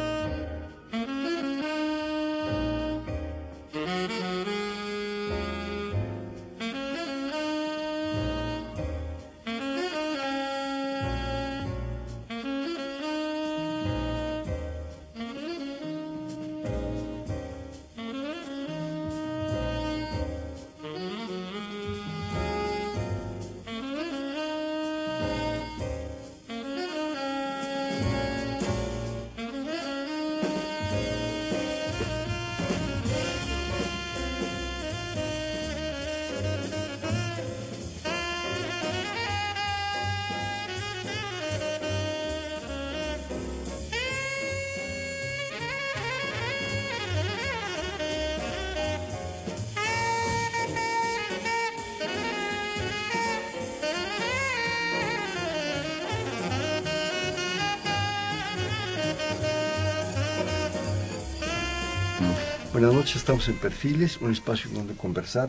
[62.76, 65.48] Buenas noches, estamos en Perfiles, un espacio donde conversar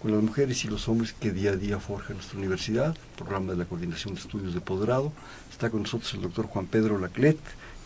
[0.00, 3.58] con las mujeres y los hombres que día a día forjan nuestra universidad, programa de
[3.58, 5.12] la Coordinación de Estudios de Posgrado.
[5.50, 7.36] Está con nosotros el doctor Juan Pedro Laclet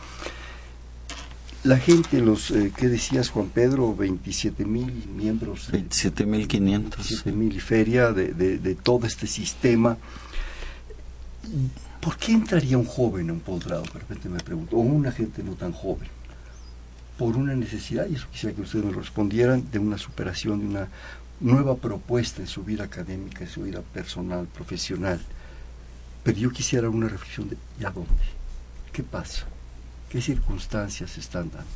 [1.64, 3.96] La gente, los, eh, ¿qué decías Juan Pedro?
[3.96, 5.72] 27 mil miembros.
[5.72, 6.98] 27.500.
[6.98, 9.98] 27 mil y feria de, de, de todo este sistema.
[12.00, 13.84] ¿Por qué entraría un joven a un posgrado?
[13.84, 16.10] De repente me pregunto, o una gente no tan joven.
[17.18, 20.88] Por una necesidad, y eso quisiera que ustedes me respondieran, de una superación, de una
[21.40, 25.20] nueva propuesta en su vida académica, en su vida personal, profesional.
[26.24, 28.10] Pero yo quisiera una reflexión de, ¿y a dónde?
[28.94, 29.46] ¿Qué pasa?
[30.10, 31.70] ¿Qué circunstancias están dando?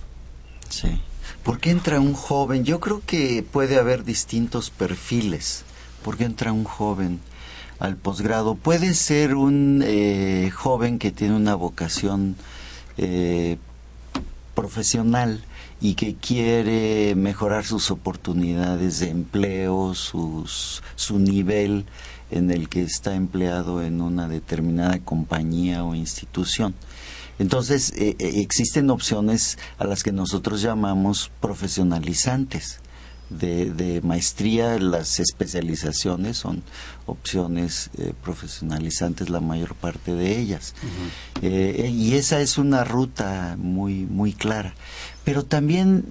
[0.70, 1.00] Sí.
[1.44, 2.66] ¿Por qué entra un joven?
[2.66, 5.64] Yo creo que puede haber distintos perfiles.
[6.04, 7.20] ¿Por qué entra un joven?
[7.80, 8.56] al posgrado.
[8.56, 12.36] Puede ser un eh, joven que tiene una vocación
[12.98, 13.58] eh,
[14.54, 15.44] profesional
[15.82, 21.86] y que quiere mejorar sus oportunidades de empleo, sus, su nivel
[22.36, 26.76] en el que está empleado en una determinada compañía o institución.
[27.40, 32.80] Entonces, eh, existen opciones a las que nosotros llamamos profesionalizantes
[33.30, 36.64] de, maestría, las especializaciones son
[37.06, 40.76] opciones eh, profesionalizantes, la mayor parte de ellas.
[41.42, 44.76] Eh, y esa es una ruta muy, muy clara.
[45.24, 46.06] Pero también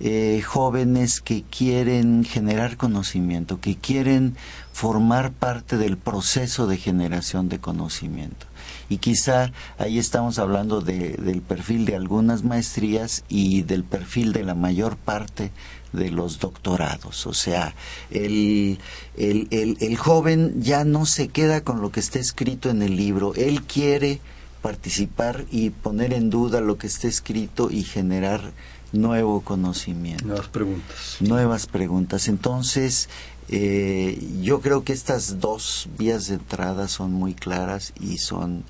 [0.00, 4.36] eh, jóvenes que quieren generar conocimiento, que quieren
[4.72, 8.46] formar parte del proceso de generación de conocimiento
[8.88, 14.54] y quizá ahí estamos hablando del perfil de algunas maestrías y del perfil de la
[14.54, 15.52] mayor parte
[15.92, 17.26] de los doctorados.
[17.26, 17.74] O sea,
[18.10, 18.78] el,
[19.16, 19.48] el,
[19.80, 23.62] el, joven ya no se queda con lo que está escrito en el libro, él
[23.62, 24.20] quiere
[24.60, 28.52] participar y poner en duda lo que está escrito y generar
[28.94, 30.26] nuevo conocimiento.
[30.26, 31.16] Nuevas preguntas.
[31.20, 32.28] Nuevas preguntas.
[32.28, 33.08] Entonces,
[33.48, 38.64] eh, yo creo que estas dos vías de entrada son muy claras y son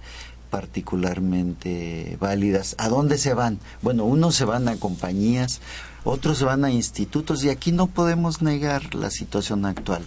[0.50, 2.76] particularmente válidas.
[2.78, 3.58] ¿A dónde se van?
[3.82, 5.60] Bueno, unos se van a compañías,
[6.04, 10.04] otros se van a institutos y aquí no podemos negar la situación actual.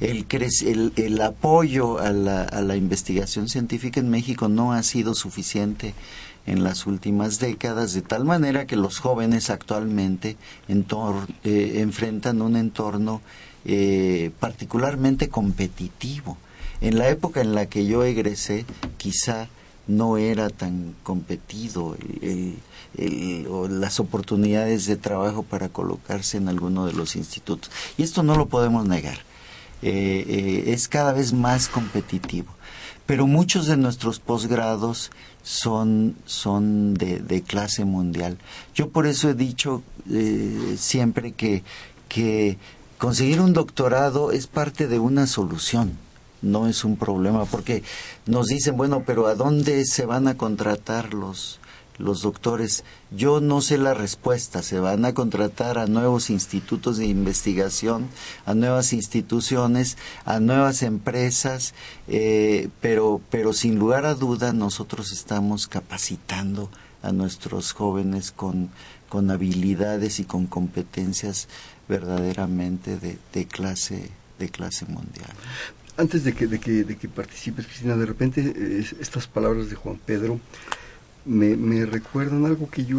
[0.00, 5.14] El, el, el apoyo a la, a la investigación científica en México no ha sido
[5.14, 5.94] suficiente
[6.46, 10.36] en las últimas décadas, de tal manera que los jóvenes actualmente
[10.68, 13.20] eh, enfrentan un entorno
[13.64, 16.36] eh, particularmente competitivo.
[16.80, 18.64] En la época en la que yo egresé,
[18.96, 19.48] quizá
[19.86, 21.96] no era tan competido
[23.50, 27.70] o las oportunidades de trabajo para colocarse en alguno de los institutos.
[27.96, 29.18] Y esto no lo podemos negar.
[29.82, 32.54] Eh, eh, es cada vez más competitivo.
[33.04, 35.10] Pero muchos de nuestros posgrados
[35.42, 38.38] son, son de, clase mundial.
[38.74, 39.82] Yo por eso he dicho
[40.76, 41.62] siempre que,
[42.08, 42.58] que
[42.98, 45.98] conseguir un doctorado es parte de una solución,
[46.40, 47.82] no es un problema, porque
[48.26, 51.58] nos dicen, bueno, pero ¿a dónde se van a contratar los,
[52.02, 52.84] los doctores?
[53.10, 58.08] Yo no sé la respuesta, se van a contratar a nuevos institutos de investigación,
[58.44, 61.74] a nuevas instituciones, a nuevas empresas,
[62.08, 66.70] eh, pero, pero sin lugar a duda nosotros estamos capacitando
[67.02, 68.70] a nuestros jóvenes con,
[69.08, 71.48] con habilidades y con competencias
[71.88, 75.30] verdaderamente de, clase de clase mundial.
[75.96, 78.54] Antes de que, de que, de que participes, Cristina, de repente
[78.98, 80.40] estas palabras de Juan Pedro
[81.24, 82.98] me, me recuerdan algo que yo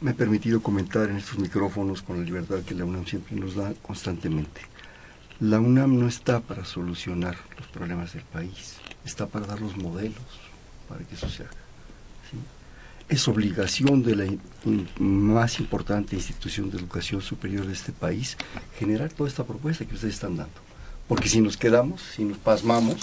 [0.00, 3.54] me he permitido comentar en estos micrófonos con la libertad que la UNAM siempre nos
[3.54, 4.60] da constantemente.
[5.40, 10.22] La UNAM no está para solucionar los problemas del país, está para dar los modelos
[10.88, 11.62] para que eso se haga
[13.12, 14.24] es obligación de la
[14.98, 18.38] más importante institución de educación superior de este país
[18.78, 20.54] generar toda esta propuesta que ustedes están dando.
[21.08, 22.96] Porque si nos quedamos, si nos pasmamos,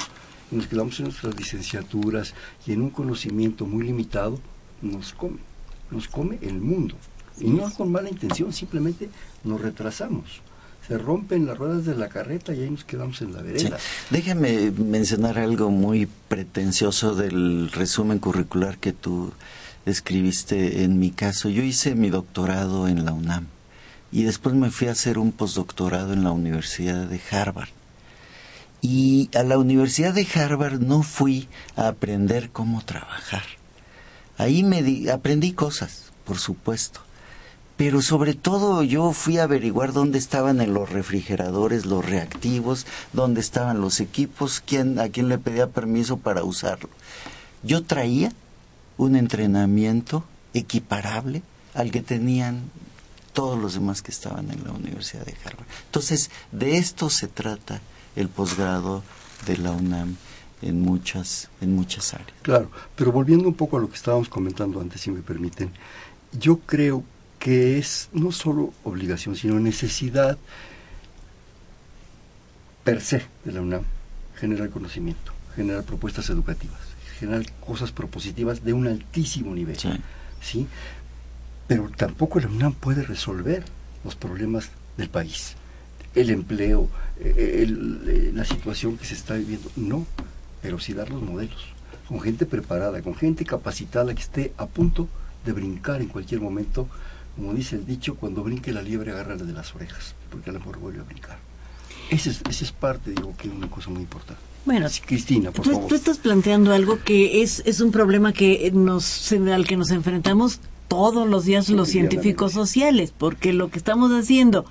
[0.49, 2.33] nos quedamos en nuestras licenciaturas
[2.65, 4.39] y en un conocimiento muy limitado,
[4.81, 5.37] nos come,
[5.91, 6.95] nos come el mundo.
[7.39, 9.09] Y no con mala intención, simplemente
[9.43, 10.41] nos retrasamos.
[10.87, 13.77] Se rompen las ruedas de la carreta y ahí nos quedamos en la vereda.
[14.09, 19.31] Déjame mencionar algo muy pretencioso del resumen curricular que tú
[19.85, 21.49] escribiste en mi caso.
[21.49, 23.45] Yo hice mi doctorado en la UNAM
[24.11, 27.69] y después me fui a hacer un postdoctorado en la Universidad de Harvard.
[28.81, 33.58] Y a la Universidad de Harvard no fui a aprender cómo trabajar.
[34.39, 37.01] Ahí me aprendí cosas, por supuesto.
[37.75, 43.41] Pero sobre todo yo fui a averiguar dónde estaban en los refrigeradores los reactivos, dónde
[43.41, 46.89] estaban los equipos, quién, a quién le pedía permiso para usarlo.
[47.63, 48.31] Yo traía
[48.97, 50.23] un entrenamiento
[50.53, 52.71] equiparable al que tenían
[53.33, 55.67] todos los demás que estaban en la Universidad de Harvard.
[55.85, 57.81] Entonces, de esto se trata
[58.15, 59.03] el posgrado
[59.45, 60.15] de la UNAM
[60.61, 62.33] en muchas, en muchas áreas.
[62.41, 65.71] Claro, pero volviendo un poco a lo que estábamos comentando antes, si me permiten,
[66.37, 67.03] yo creo
[67.39, 70.37] que es no solo obligación, sino necesidad
[72.83, 73.83] per se de la UNAM
[74.35, 76.79] generar conocimiento generar propuestas educativas,
[77.19, 79.77] generar cosas propositivas de un altísimo nivel.
[80.41, 80.67] ¿sí?
[81.67, 83.65] Pero tampoco la UNAM puede resolver
[84.05, 85.55] los problemas del país,
[86.15, 86.89] el empleo,
[87.19, 89.69] eh, eh, la situación que se está viviendo.
[89.75, 90.05] No,
[90.61, 91.65] pero sí dar los modelos,
[92.07, 95.07] con gente preparada, con gente capacitada que esté a punto
[95.45, 96.87] de brincar en cualquier momento,
[97.35, 100.59] como dice el dicho, cuando brinque la liebre agárrala de las orejas, porque a lo
[100.59, 101.37] mejor vuelve a brincar.
[102.09, 104.41] Esa es, ese es parte, digo, que es una cosa muy importante.
[104.65, 105.87] Bueno, Cristina, por tú, favor.
[105.87, 110.59] tú estás planteando algo que es, es un problema que nos, al que nos enfrentamos
[110.87, 114.65] todos los días los científicos sociales, porque lo que estamos haciendo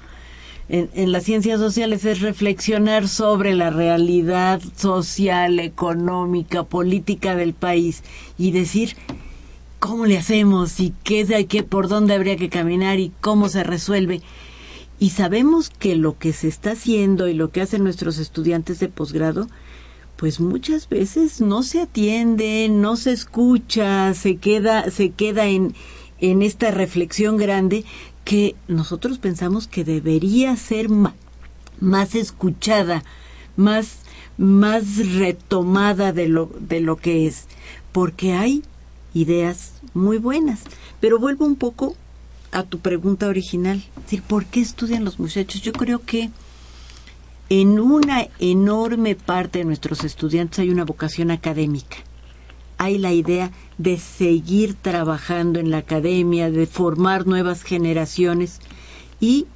[0.69, 8.03] en, las ciencias sociales es reflexionar sobre la realidad social, económica, política del país
[8.37, 8.95] y decir
[9.79, 14.21] cómo le hacemos y qué, qué por dónde habría que caminar y cómo se resuelve.
[15.01, 18.89] Y sabemos que lo que se está haciendo y lo que hacen nuestros estudiantes de
[18.89, 19.49] posgrado,
[20.16, 25.75] pues muchas veces no se atiende, no se escucha, se queda, se queda en,
[26.21, 27.85] en esta reflexión grande
[28.29, 30.91] que nosotros pensamos que debería ser
[31.81, 33.03] más escuchada,
[33.57, 34.01] más,
[34.37, 37.47] más retomada de lo, de lo que es,
[37.91, 38.62] porque hay
[39.14, 40.64] ideas muy buenas.
[41.01, 41.97] Pero vuelvo un poco
[42.53, 45.62] a tu pregunta original, es ¿por qué estudian los muchachos?
[45.62, 46.29] Yo creo que
[47.49, 51.97] en una enorme parte de nuestros estudiantes hay una vocación académica.
[52.79, 58.61] Hay la idea de seguir trabajando en la academia, de formar nuevas generaciones.
[59.20, 59.47] Y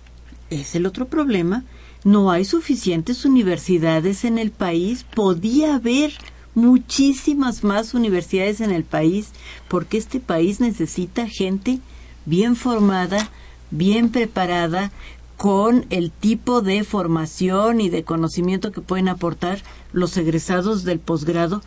[0.50, 1.64] es el otro problema,
[2.04, 6.12] no hay suficientes universidades en el país, podía haber
[6.54, 9.30] muchísimas más universidades en el país
[9.68, 11.78] porque este país necesita gente
[12.26, 13.30] bien formada,
[13.70, 14.90] bien preparada,
[15.36, 19.60] con el tipo de formación y de conocimiento que pueden aportar
[19.92, 21.62] los egresados del posgrado,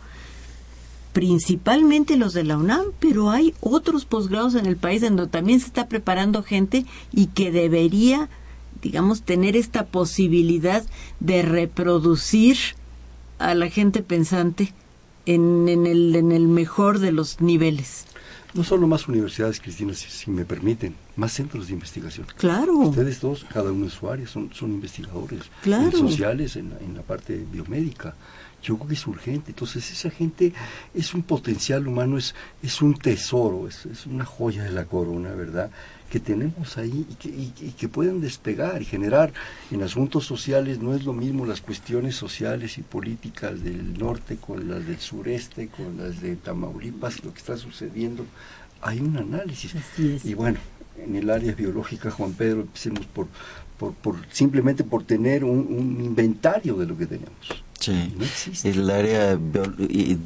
[1.16, 5.62] principalmente los de la UNAM, pero hay otros posgrados en el país en donde también
[5.62, 8.28] se está preparando gente y que debería,
[8.82, 10.84] digamos, tener esta posibilidad
[11.22, 12.58] de reproducir
[13.40, 14.74] a la gente pensante
[15.26, 18.04] en, en, el, en el mejor de los niveles.
[18.54, 22.28] No solo más universidades, Cristina, si, si, me permiten, más centros de investigación.
[22.36, 22.74] Claro.
[22.74, 25.98] Ustedes dos, cada uno de su área, son, son investigadores claro.
[25.98, 28.16] sociales en la, en la parte biomédica.
[28.66, 29.52] Yo creo que es urgente.
[29.52, 30.54] Entonces, esa gente
[30.94, 35.32] es un potencial humano, es, es un tesoro, es, es una joya de la corona,
[35.34, 35.70] ¿verdad?
[36.10, 39.34] que tenemos ahí y que, y, y que pueden despegar y generar
[39.72, 44.70] en asuntos sociales, no es lo mismo las cuestiones sociales y políticas del norte con
[44.70, 48.26] las del sureste, con las de Tamaulipas, lo que está sucediendo,
[48.82, 49.74] hay un análisis.
[50.24, 50.60] Y bueno,
[51.04, 53.28] en el área biológica, Juan Pedro, empecemos por,
[53.78, 57.65] por, por simplemente por tener un, un inventario de lo que tenemos.
[57.86, 58.14] Sí,
[58.64, 60.18] no el área bio, y,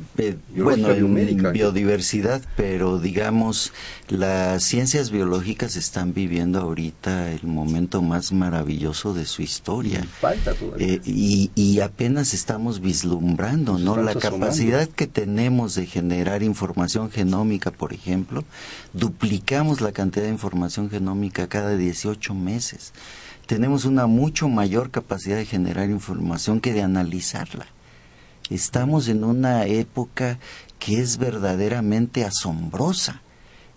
[0.56, 3.74] bueno, en biodiversidad, pero digamos,
[4.08, 10.06] las ciencias biológicas están viviendo ahorita el momento más maravilloso de su historia.
[10.22, 10.88] Falta todavía.
[10.88, 13.98] Eh, y, y, apenas estamos vislumbrando, ¿no?
[13.98, 18.46] La capacidad que tenemos de generar información genómica, por ejemplo,
[18.94, 22.94] duplicamos la cantidad de información genómica cada 18 meses
[23.50, 27.66] tenemos una mucho mayor capacidad de generar información que de analizarla.
[28.52, 30.38] Estamos en una época
[30.78, 33.24] que es verdaderamente asombrosa.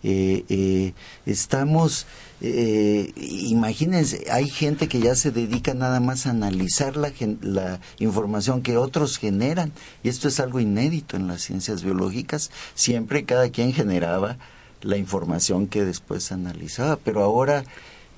[0.03, 0.93] Eh, eh,
[1.25, 2.07] estamos,
[2.43, 7.11] eh, imagínense, hay gente que ya se dedica nada más a analizar la,
[7.41, 13.25] la información que otros generan, y esto es algo inédito en las ciencias biológicas, siempre
[13.25, 14.37] cada quien generaba
[14.83, 17.65] la información que después analizaba, pero ahora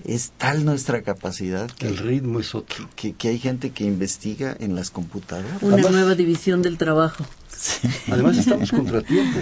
[0.04, 2.88] es tal nuestra capacidad que el ritmo es otro.
[2.96, 5.62] que, que, hay gente que investiga en las computadoras.
[5.62, 7.24] Una además, nueva división del trabajo.
[7.48, 7.88] Sí.
[8.10, 9.38] además estamos contratiempo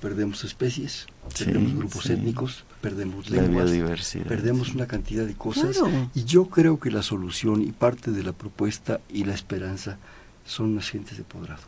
[0.00, 1.06] perdemos especies
[1.38, 2.12] perdemos sí, grupos sí.
[2.14, 3.70] étnicos perdemos lenguas
[4.26, 5.76] perdemos una cantidad de cosas.
[5.76, 6.10] Claro.
[6.14, 9.98] y yo creo que la solución y parte de la propuesta y la esperanza
[10.46, 11.62] son las gentes de podrado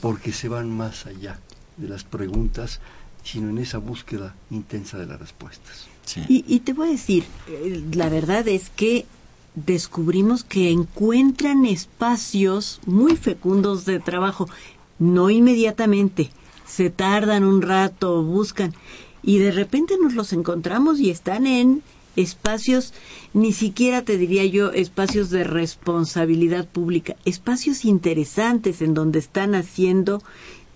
[0.00, 1.38] porque se van más allá
[1.78, 2.80] de las preguntas
[3.24, 5.89] sino en esa búsqueda intensa de las respuestas
[6.28, 9.06] Y, y, te voy a decir, eh, la verdad es que
[9.54, 14.48] descubrimos que encuentran espacios muy fecundos de trabajo,
[14.98, 16.30] no inmediatamente,
[16.66, 18.74] se tardan un rato, buscan,
[19.22, 21.82] y de repente nos los encontramos y están en
[22.16, 22.92] espacios,
[23.34, 30.22] ni siquiera te diría yo espacios de responsabilidad pública, espacios interesantes en donde están haciendo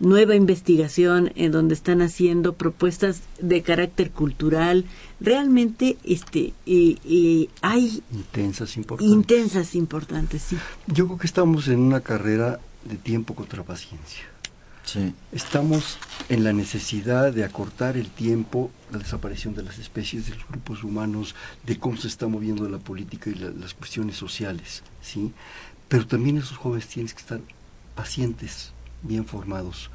[0.01, 4.85] nueva investigación en donde están haciendo propuestas de carácter cultural.
[5.21, 9.15] Realmente este eh, hay intensas importantes.
[9.15, 10.59] intensas importantes sí.
[10.87, 14.25] Yo creo que estamos en una carrera de tiempo contra paciencia.
[15.33, 20.47] Estamos en la necesidad de acortar el tiempo, la desaparición de las especies, de los
[20.47, 21.35] grupos humanos,
[21.65, 25.33] de cómo se está moviendo la política y las cuestiones sociales, ¿sí?
[25.89, 27.41] Pero también esos jóvenes tienen que estar
[27.95, 28.74] pacientes,
[29.05, 29.91] bien formados,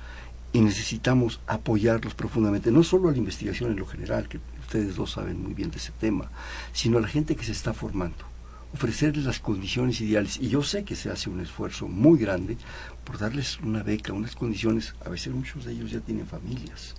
[0.52, 5.12] y necesitamos apoyarlos profundamente, no solo a la investigación en lo general, que ustedes dos
[5.12, 6.32] saben muy bien de ese tema,
[6.74, 8.26] sino a la gente que se está formando,
[8.74, 10.38] ofrecerles las condiciones ideales.
[10.38, 12.58] Y yo sé que se hace un esfuerzo muy grande
[13.04, 16.96] por darles una beca, unas condiciones, a veces muchos de ellos ya tienen familias,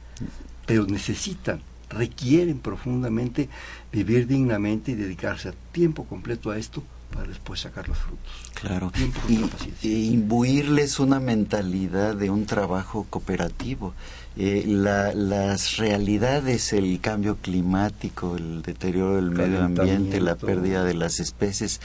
[0.67, 3.49] pero necesitan, requieren profundamente
[3.93, 8.33] vivir dignamente y dedicarse a tiempo completo a esto para después sacar los frutos.
[8.55, 8.93] Claro,
[9.29, 13.95] y, imbuirles una mentalidad de un trabajo cooperativo.
[14.37, 21.21] Eh, las realidades, el cambio climático, el deterioro del medio ambiente, la pérdida de las
[21.21, 21.81] especies,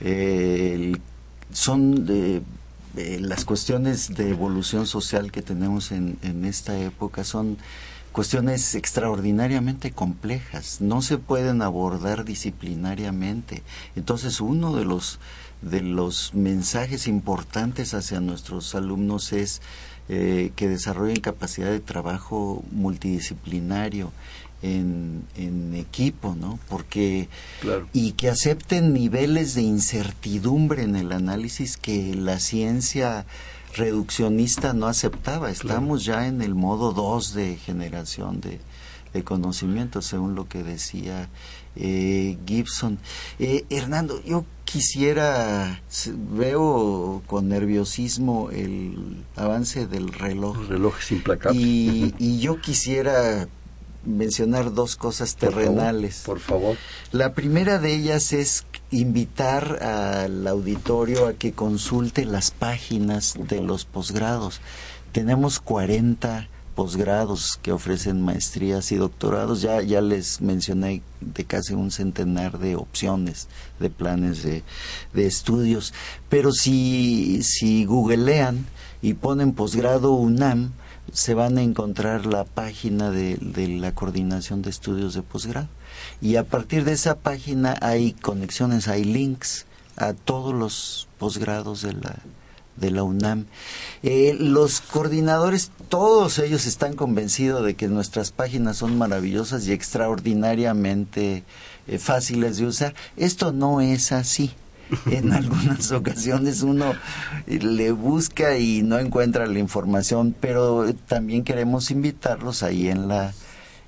[0.00, 0.96] eh,
[1.52, 2.42] son de,
[3.20, 7.58] las cuestiones de evolución social que tenemos en, en esta época son
[8.12, 13.62] cuestiones extraordinariamente complejas, no se pueden abordar disciplinariamente.
[13.96, 15.18] Entonces, uno de los
[15.62, 19.60] de los mensajes importantes hacia nuestros alumnos es
[20.08, 24.12] eh, que desarrollen capacidad de trabajo multidisciplinario
[24.62, 26.58] en, en equipo, ¿no?
[26.68, 27.28] Porque
[27.92, 33.26] y que acepten niveles de incertidumbre en el análisis que la ciencia
[33.78, 35.50] reduccionista no aceptaba.
[35.50, 38.60] Estamos ya en el modo 2 de generación de,
[39.24, 41.28] conocimiento, según lo que decía
[41.74, 43.00] eh, Gibson.
[43.40, 45.82] Eh, Hernando, yo quisiera,
[46.30, 50.56] veo con nerviosismo el avance del reloj.
[50.60, 51.60] El reloj es implacable.
[51.60, 53.48] Y, y yo quisiera
[54.04, 56.22] mencionar dos cosas terrenales.
[56.24, 56.76] Por favor,
[57.12, 63.84] La primera de ellas es invitar al auditorio a que consulte las páginas de los
[63.84, 64.60] posgrados.
[65.12, 69.62] Tenemos 40 posgrados que ofrecen maestrías y doctorados.
[69.62, 73.48] Ya, ya les mencioné de casi un centenar de opciones,
[73.80, 74.62] de planes de,
[75.12, 75.92] de estudios.
[76.28, 78.64] Pero si, si googlean
[79.02, 80.72] y ponen posgrado UNAM,
[81.12, 85.68] se van a encontrar la página de, de, la coordinación de estudios de posgrado
[86.20, 91.94] y a partir de esa página hay conexiones, hay links a todos los posgrados de
[91.94, 92.18] la
[92.80, 93.46] de la UNAM.
[94.02, 101.44] Eh, los coordinadores, todos ellos están convencidos de que nuestras páginas son maravillosas y extraordinariamente
[101.86, 102.94] eh, fáciles de usar.
[103.16, 104.52] Esto no es así
[105.10, 106.94] en algunas ocasiones uno
[107.46, 113.32] le busca y no encuentra la información, pero también queremos invitarlos ahí en la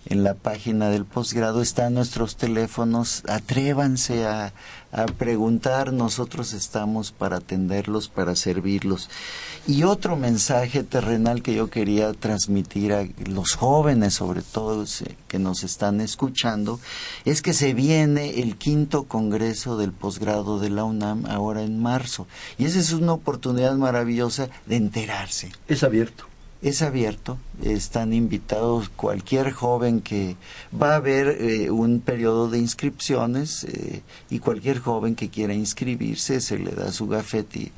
[0.06, 4.52] en la página del posgrado están nuestros teléfonos, atrévanse a,
[5.18, 9.08] preguntar, nosotros estamos para atenderlos, para servirlos.
[9.68, 14.84] Y otro mensaje terrenal que yo quería transmitir a los jóvenes, sobre todo
[15.28, 16.80] que nos están escuchando,
[17.24, 22.26] es que se viene el quinto congreso del posgrado de la UNAM ahora en marzo.
[22.58, 25.52] Y esa es una oportunidad maravillosa de enterarse.
[25.68, 26.29] Es abierto
[26.62, 30.36] es abierto, están invitados cualquier joven que
[30.80, 36.40] va a haber eh, un periodo de inscripciones eh, y cualquier joven que quiera inscribirse
[36.40, 37.72] se le da su gafete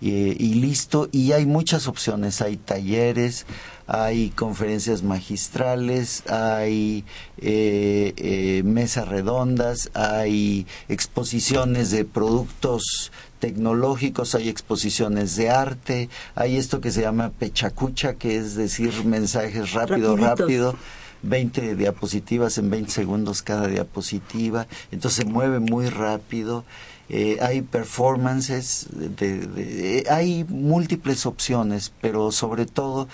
[0.00, 1.08] y, y, listo.
[1.10, 3.46] Y hay muchas opciones, hay talleres,
[3.86, 7.04] hay conferencias magistrales, hay
[7.38, 16.90] eh, mesas redondas, hay exposiciones de productos tecnológicos, hay exposiciones de arte, hay esto que
[16.90, 20.74] se llama pechacucha, que es decir mensajes rápido, rápido.
[21.22, 26.64] 20 diapositivas en 20 segundos cada diapositiva, entonces se mueve muy rápido.
[27.08, 33.08] Eh, hay performances, de, hay múltiples opciones, pero sobre todo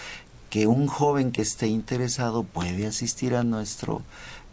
[0.50, 4.02] que un joven que esté interesado puede asistir a nuestro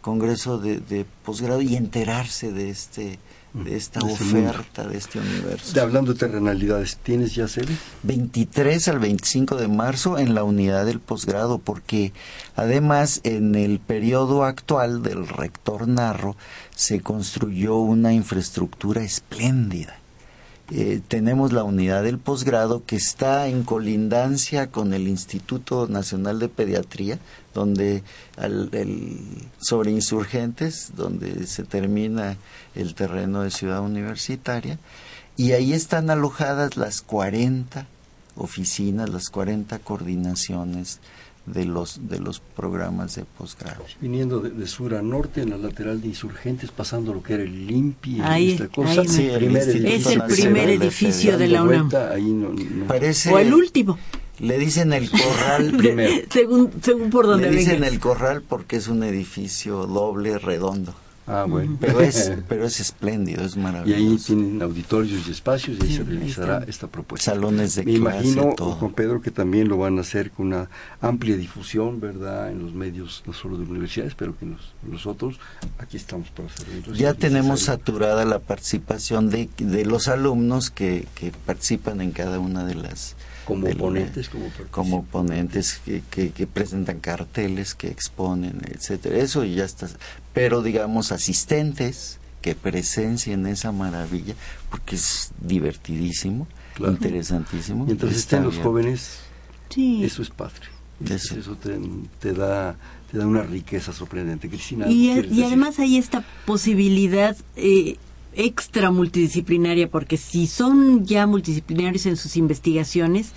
[0.00, 3.18] congreso de, de posgrado y enterarse de este
[3.54, 5.72] de esta oferta, de este universo.
[5.74, 7.76] De, hablando de terrenalidades, ¿tienes ya sede?
[8.02, 12.12] 23 al 25 de marzo en la unidad del posgrado, porque
[12.56, 16.36] además en el periodo actual del rector Narro
[16.74, 20.01] se construyó una infraestructura espléndida
[20.70, 26.48] eh, tenemos la unidad del posgrado que está en colindancia con el Instituto Nacional de
[26.48, 27.18] Pediatría,
[27.52, 28.02] donde
[28.38, 29.18] el,
[29.60, 32.36] sobre insurgentes, donde se termina
[32.74, 34.78] el terreno de ciudad universitaria,
[35.36, 37.86] y ahí están alojadas las 40
[38.36, 41.00] oficinas, las 40 coordinaciones
[41.46, 43.84] de los de los programas de posgrado.
[44.00, 47.70] Viniendo de, sur a norte en la lateral de insurgentes, pasando lo que era el
[47.70, 48.20] INPI,
[48.52, 49.02] esta cosa.
[49.02, 51.90] es el primer edificio de la UNAM.
[52.10, 52.44] Ahí
[53.30, 53.98] o el último.
[54.38, 56.12] Le dicen el corral Primero.
[56.30, 57.92] según, según por donde Le dicen vengas.
[57.92, 60.94] el corral porque es un edificio doble, redondo.
[61.26, 61.76] Ah, bueno.
[61.80, 64.00] Pero es, pero es espléndido, es y maravilloso.
[64.00, 67.32] ahí tienen auditorios y espacios y ahí Sí, se realizará esta propuesta.
[67.32, 68.72] Salones de Me clase, imagino, todo.
[68.72, 70.68] Juan Pedro, que también lo van a hacer con una
[71.00, 72.50] amplia difusión, ¿verdad?
[72.50, 75.38] En los medios, no solo de universidades, pero que los, nosotros
[75.78, 76.98] aquí estamos para servirlos.
[76.98, 82.64] Ya tenemos saturada la participación de, de los alumnos que, que participan en cada una
[82.64, 83.14] de las...
[83.44, 89.18] Como de la- ponentes, como como ponentes que, que, que presentan carteles, que exponen, etcétera.
[89.18, 89.88] Eso ya está.
[90.32, 94.34] Pero digamos asistentes que presencien esa maravilla,
[94.70, 96.92] porque es divertidísimo, Claro.
[96.92, 97.84] interesantísimo.
[97.84, 99.18] Mientras estén los jóvenes,
[99.70, 100.04] Sí.
[100.04, 100.66] eso es padre.
[101.08, 101.36] Eso.
[101.36, 101.78] Eso te,
[102.20, 102.76] te da
[103.10, 104.48] te da una riqueza sorprendente.
[104.48, 107.96] Cristina, Y, ¿quieres y además hay esta posibilidad eh,
[108.34, 113.32] extra multidisciplinaria, porque si son ya multidisciplinarios en sus investigaciones,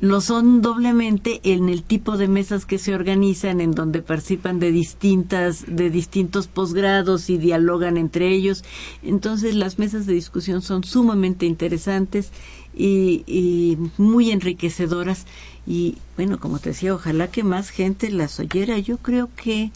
[0.00, 4.72] lo son doblemente en el tipo de mesas que se organizan, en donde participan de
[4.72, 8.64] distintas, de distintos posgrados y dialogan entre ellos.
[9.02, 12.32] Entonces las mesas de discusión son sumamente interesantes
[12.76, 15.26] y, muy enriquecedoras.
[15.66, 18.78] Y bueno, como te decía, ojalá que más gente las oyera.
[18.78, 19.70] Yo creo que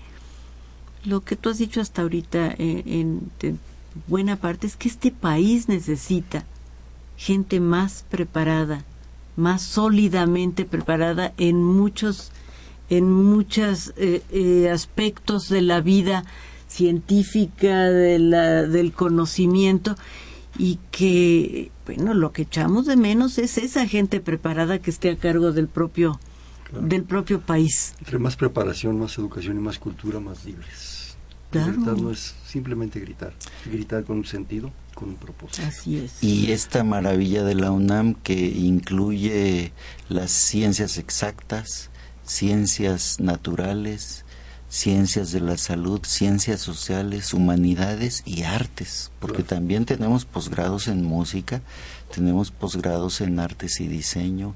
[1.04, 2.82] lo que tú has dicho hasta ahorita eh,
[4.06, 6.44] buena parte es que este país necesita
[7.16, 8.84] gente más preparada,
[9.36, 12.32] más sólidamente preparada en muchos
[12.90, 16.24] en muchos eh, eh, aspectos de la vida
[16.68, 19.94] científica, de la, del conocimiento
[20.58, 25.16] y que, bueno, lo que echamos de menos es esa gente preparada que esté a
[25.16, 26.18] cargo del propio,
[26.64, 26.86] Claro.
[26.86, 27.94] del propio país.
[27.98, 30.87] Entre más preparación, más educación y más cultura, más libres.
[31.50, 31.72] Claro.
[31.72, 33.32] Libertad no es simplemente gritar,
[33.64, 35.66] gritar con un sentido, con un propósito.
[35.66, 36.22] Así es.
[36.22, 39.72] Y esta maravilla de la UNAM que incluye
[40.10, 41.90] las ciencias exactas,
[42.24, 44.24] ciencias naturales,
[44.68, 49.48] ciencias de la salud, ciencias sociales, humanidades y artes, porque Claro.
[49.56, 51.62] también tenemos posgrados en música,
[52.14, 54.54] tenemos posgrados en artes y diseño,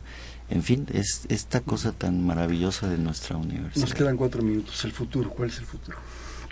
[0.50, 3.86] en fin, es esta cosa tan maravillosa de nuestra universidad.
[3.86, 4.84] Nos quedan cuatro minutos.
[4.84, 5.96] El futuro, ¿cuál es el futuro?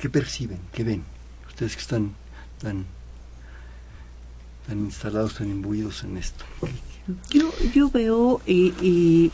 [0.00, 0.58] ¿Qué perciben?
[0.72, 1.02] ¿Qué ven?
[1.48, 2.12] Ustedes que están
[2.60, 2.86] tan,
[4.66, 6.44] tan instalados, tan imbuidos en esto.
[7.30, 9.30] Yo, yo veo eh,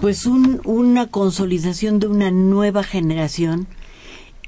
[0.00, 3.66] pues un- una consolidación de una nueva generación.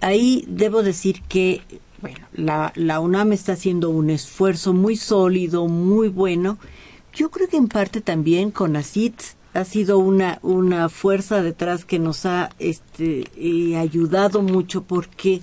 [0.01, 1.63] Ahí debo decir que
[2.03, 6.59] bueno, la, la UNAM está haciendo un esfuerzo muy sólido, muy bueno.
[7.15, 9.19] Yo creo que en parte también con ACIT
[9.57, 15.41] ha sido una, una fuerza detrás que nos ha este, eh, ayudado mucho porque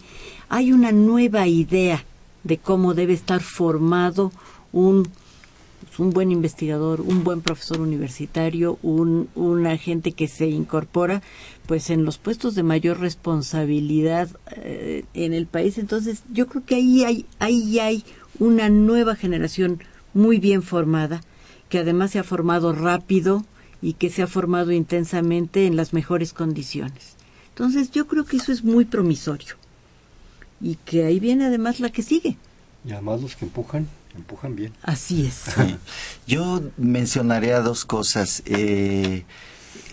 [0.49, 2.05] hay una nueva idea
[2.43, 4.31] de cómo debe estar formado
[4.71, 5.07] un
[5.93, 11.21] pues, un buen investigador, un buen profesor universitario, un, un agente que se incorpora
[11.67, 15.77] pues en los puestos de mayor responsabilidad eh, en el país.
[15.77, 18.03] Entonces, yo creo que ahí hay, ahí hay
[18.39, 19.83] una nueva generación
[20.15, 21.21] muy bien formada,
[21.69, 23.45] que además se ha formado rápido
[23.83, 27.15] y que se ha formado intensamente en las mejores condiciones.
[27.49, 29.55] Entonces, yo creo que eso es muy promisorio.
[30.61, 32.37] Y que ahí viene además la que sigue.
[32.87, 34.71] Y además los que empujan, empujan bien.
[34.81, 35.33] Así es.
[35.53, 35.75] Sí.
[36.27, 38.41] Yo mencionaría dos cosas.
[38.45, 39.25] Eh,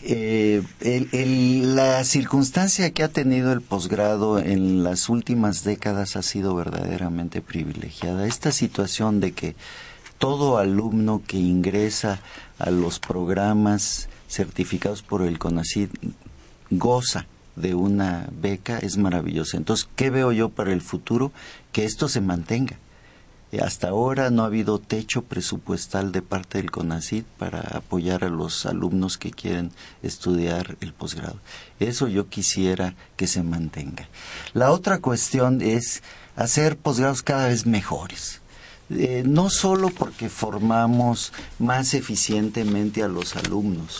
[0.02, 6.22] eh, el- el- la circunstancia que ha tenido el posgrado en las últimas décadas ha
[6.22, 8.26] sido verdaderamente privilegiada.
[8.26, 9.56] Esta situación de que
[10.20, 12.20] todo alumno que ingresa
[12.58, 15.90] a los programas certificados por el CONACYT
[16.68, 19.56] goza de una beca es maravillosa.
[19.56, 21.32] Entonces, ¿qué veo yo para el futuro?
[21.72, 22.76] Que esto se mantenga.
[23.50, 28.28] Eh, Hasta ahora no ha habido techo presupuestal de parte del CONACYT para apoyar a
[28.28, 31.38] los alumnos que quieren estudiar el posgrado.
[31.80, 34.06] Eso yo quisiera que se mantenga.
[34.52, 36.02] La otra cuestión es
[36.36, 38.39] hacer posgrados cada vez mejores.
[38.90, 43.98] Eh, no solo porque formamos más eficientemente a los alumnos,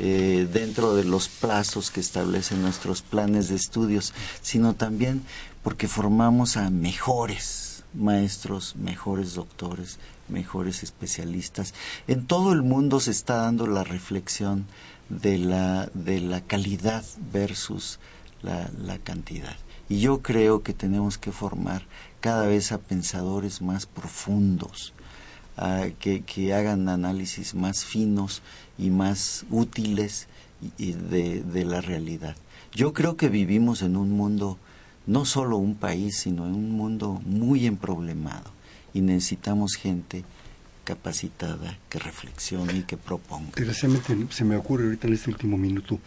[0.00, 4.12] eh, dentro de los plazos que establecen nuestros planes de estudios,
[4.42, 5.22] sino también
[5.62, 9.98] porque formamos a mejores maestros, mejores doctores,
[10.28, 11.74] mejores especialistas.
[12.06, 14.66] En todo el mundo se está dando la reflexión
[15.08, 17.98] de la, de la calidad versus
[18.42, 19.56] la, la cantidad.
[19.88, 21.86] Y yo creo que tenemos que formar
[22.20, 24.92] cada vez a pensadores más profundos,
[25.56, 28.42] a que, que hagan análisis más finos
[28.78, 30.28] y más útiles
[30.76, 32.36] de, de la realidad.
[32.72, 34.58] Yo creo que vivimos en un mundo,
[35.06, 38.50] no solo un país, sino en un mundo muy emproblemado
[38.94, 40.24] y necesitamos gente
[40.84, 43.50] capacitada que reflexione y que proponga.
[43.54, 45.98] Desgraciadamente se me ocurre ahorita en este último minuto,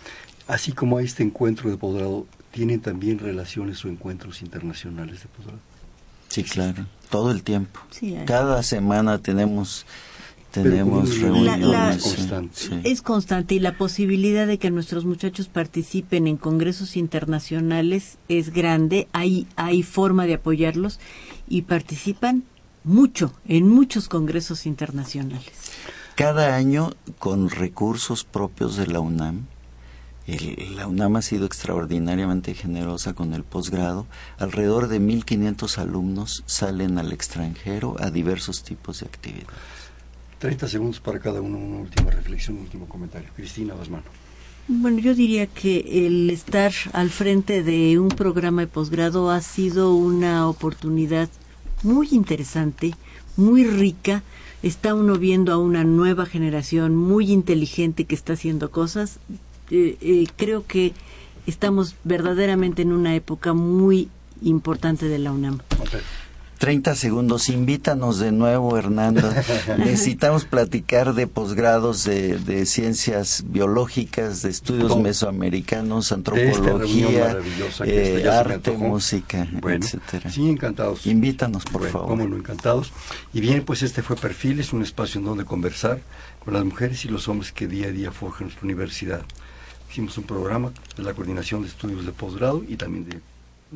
[0.48, 5.60] así como hay este encuentro de posgrado, ¿tienen también relaciones o encuentros internacionales de posgrado?
[6.32, 7.82] Sí, claro, todo el tiempo.
[8.26, 9.86] Cada semana tenemos
[10.52, 12.18] tenemos reuniones.
[12.84, 19.10] Es constante y la posibilidad de que nuestros muchachos participen en congresos internacionales es grande.
[19.12, 21.00] Hay, hay forma de apoyarlos
[21.50, 22.44] y participan
[22.86, 25.52] mucho en muchos congresos internacionales.
[26.16, 29.48] Cada año con recursos propios de la UNAM.
[30.28, 34.06] La UNAM ha sido extraordinariamente generosa con el posgrado.
[34.38, 39.50] Alrededor de 1.500 alumnos salen al extranjero a diversos tipos de actividades.
[40.40, 43.30] 30 segundos para cada uno, una última reflexión, un último comentario.
[43.36, 44.06] Cristina Basmano.
[44.68, 49.94] Bueno, yo diría que el estar al frente de un programa de posgrado ha sido
[49.96, 51.30] una oportunidad
[51.84, 52.96] muy interesante,
[53.38, 54.24] muy rica.
[54.64, 59.20] Está uno viendo a una nueva generación muy inteligente que está haciendo cosas.
[59.72, 60.94] Eh, eh, creo que
[61.48, 64.10] estamos verdaderamente en una época muy
[64.42, 65.60] importante de la UNAM.
[66.62, 67.50] 30 segundos.
[67.50, 69.34] Invítanos de nuevo, Hernando.
[69.80, 77.36] Necesitamos platicar de posgrados de, ciencias biológicas, de estudios mesoamericanos, antropología,
[77.84, 80.30] eh, arte, música, etcétera.
[80.30, 81.08] Sí, encantados.
[81.08, 82.10] Invítanos, por favor.
[82.10, 82.92] Cómo no, encantados.
[83.34, 86.02] Y bien, pues este fue Perfil, es un espacio en donde conversar
[86.46, 89.22] con las mujeres y los hombres que día a día forjan nuestra universidad.
[89.92, 93.20] Hicimos un programa de la coordinación de estudios de posgrado y también de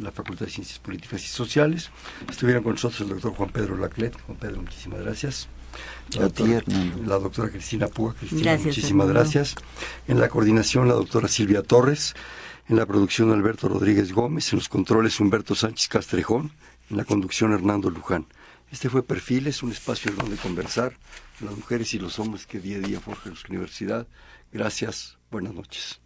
[0.02, 1.90] la Facultad de Ciencias Políticas y Sociales.
[2.30, 4.18] Estuvieron con nosotros el doctor Juan Pedro Laclet.
[4.22, 5.50] Juan Pedro, muchísimas gracias.
[6.14, 6.64] La doctora,
[7.06, 9.56] la doctora Cristina Púa, Cristina, muchísimas gracias.
[10.08, 12.14] En la coordinación, la doctora Silvia Torres.
[12.70, 14.54] En la producción, Alberto Rodríguez Gómez.
[14.54, 16.54] En los controles, Humberto Sánchez Castrejón.
[16.90, 18.26] En la conducción, Hernando Luján.
[18.72, 20.98] Este fue Perfiles, un espacio donde conversar
[21.38, 24.08] con las mujeres y los hombres que día a día forjan nuestra universidad.
[24.54, 26.00] Gracias, buenas noches.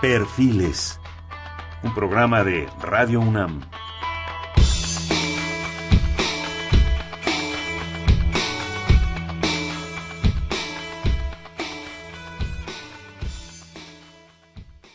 [0.00, 1.00] Perfiles,
[1.82, 3.60] un programa de Radio UNAM.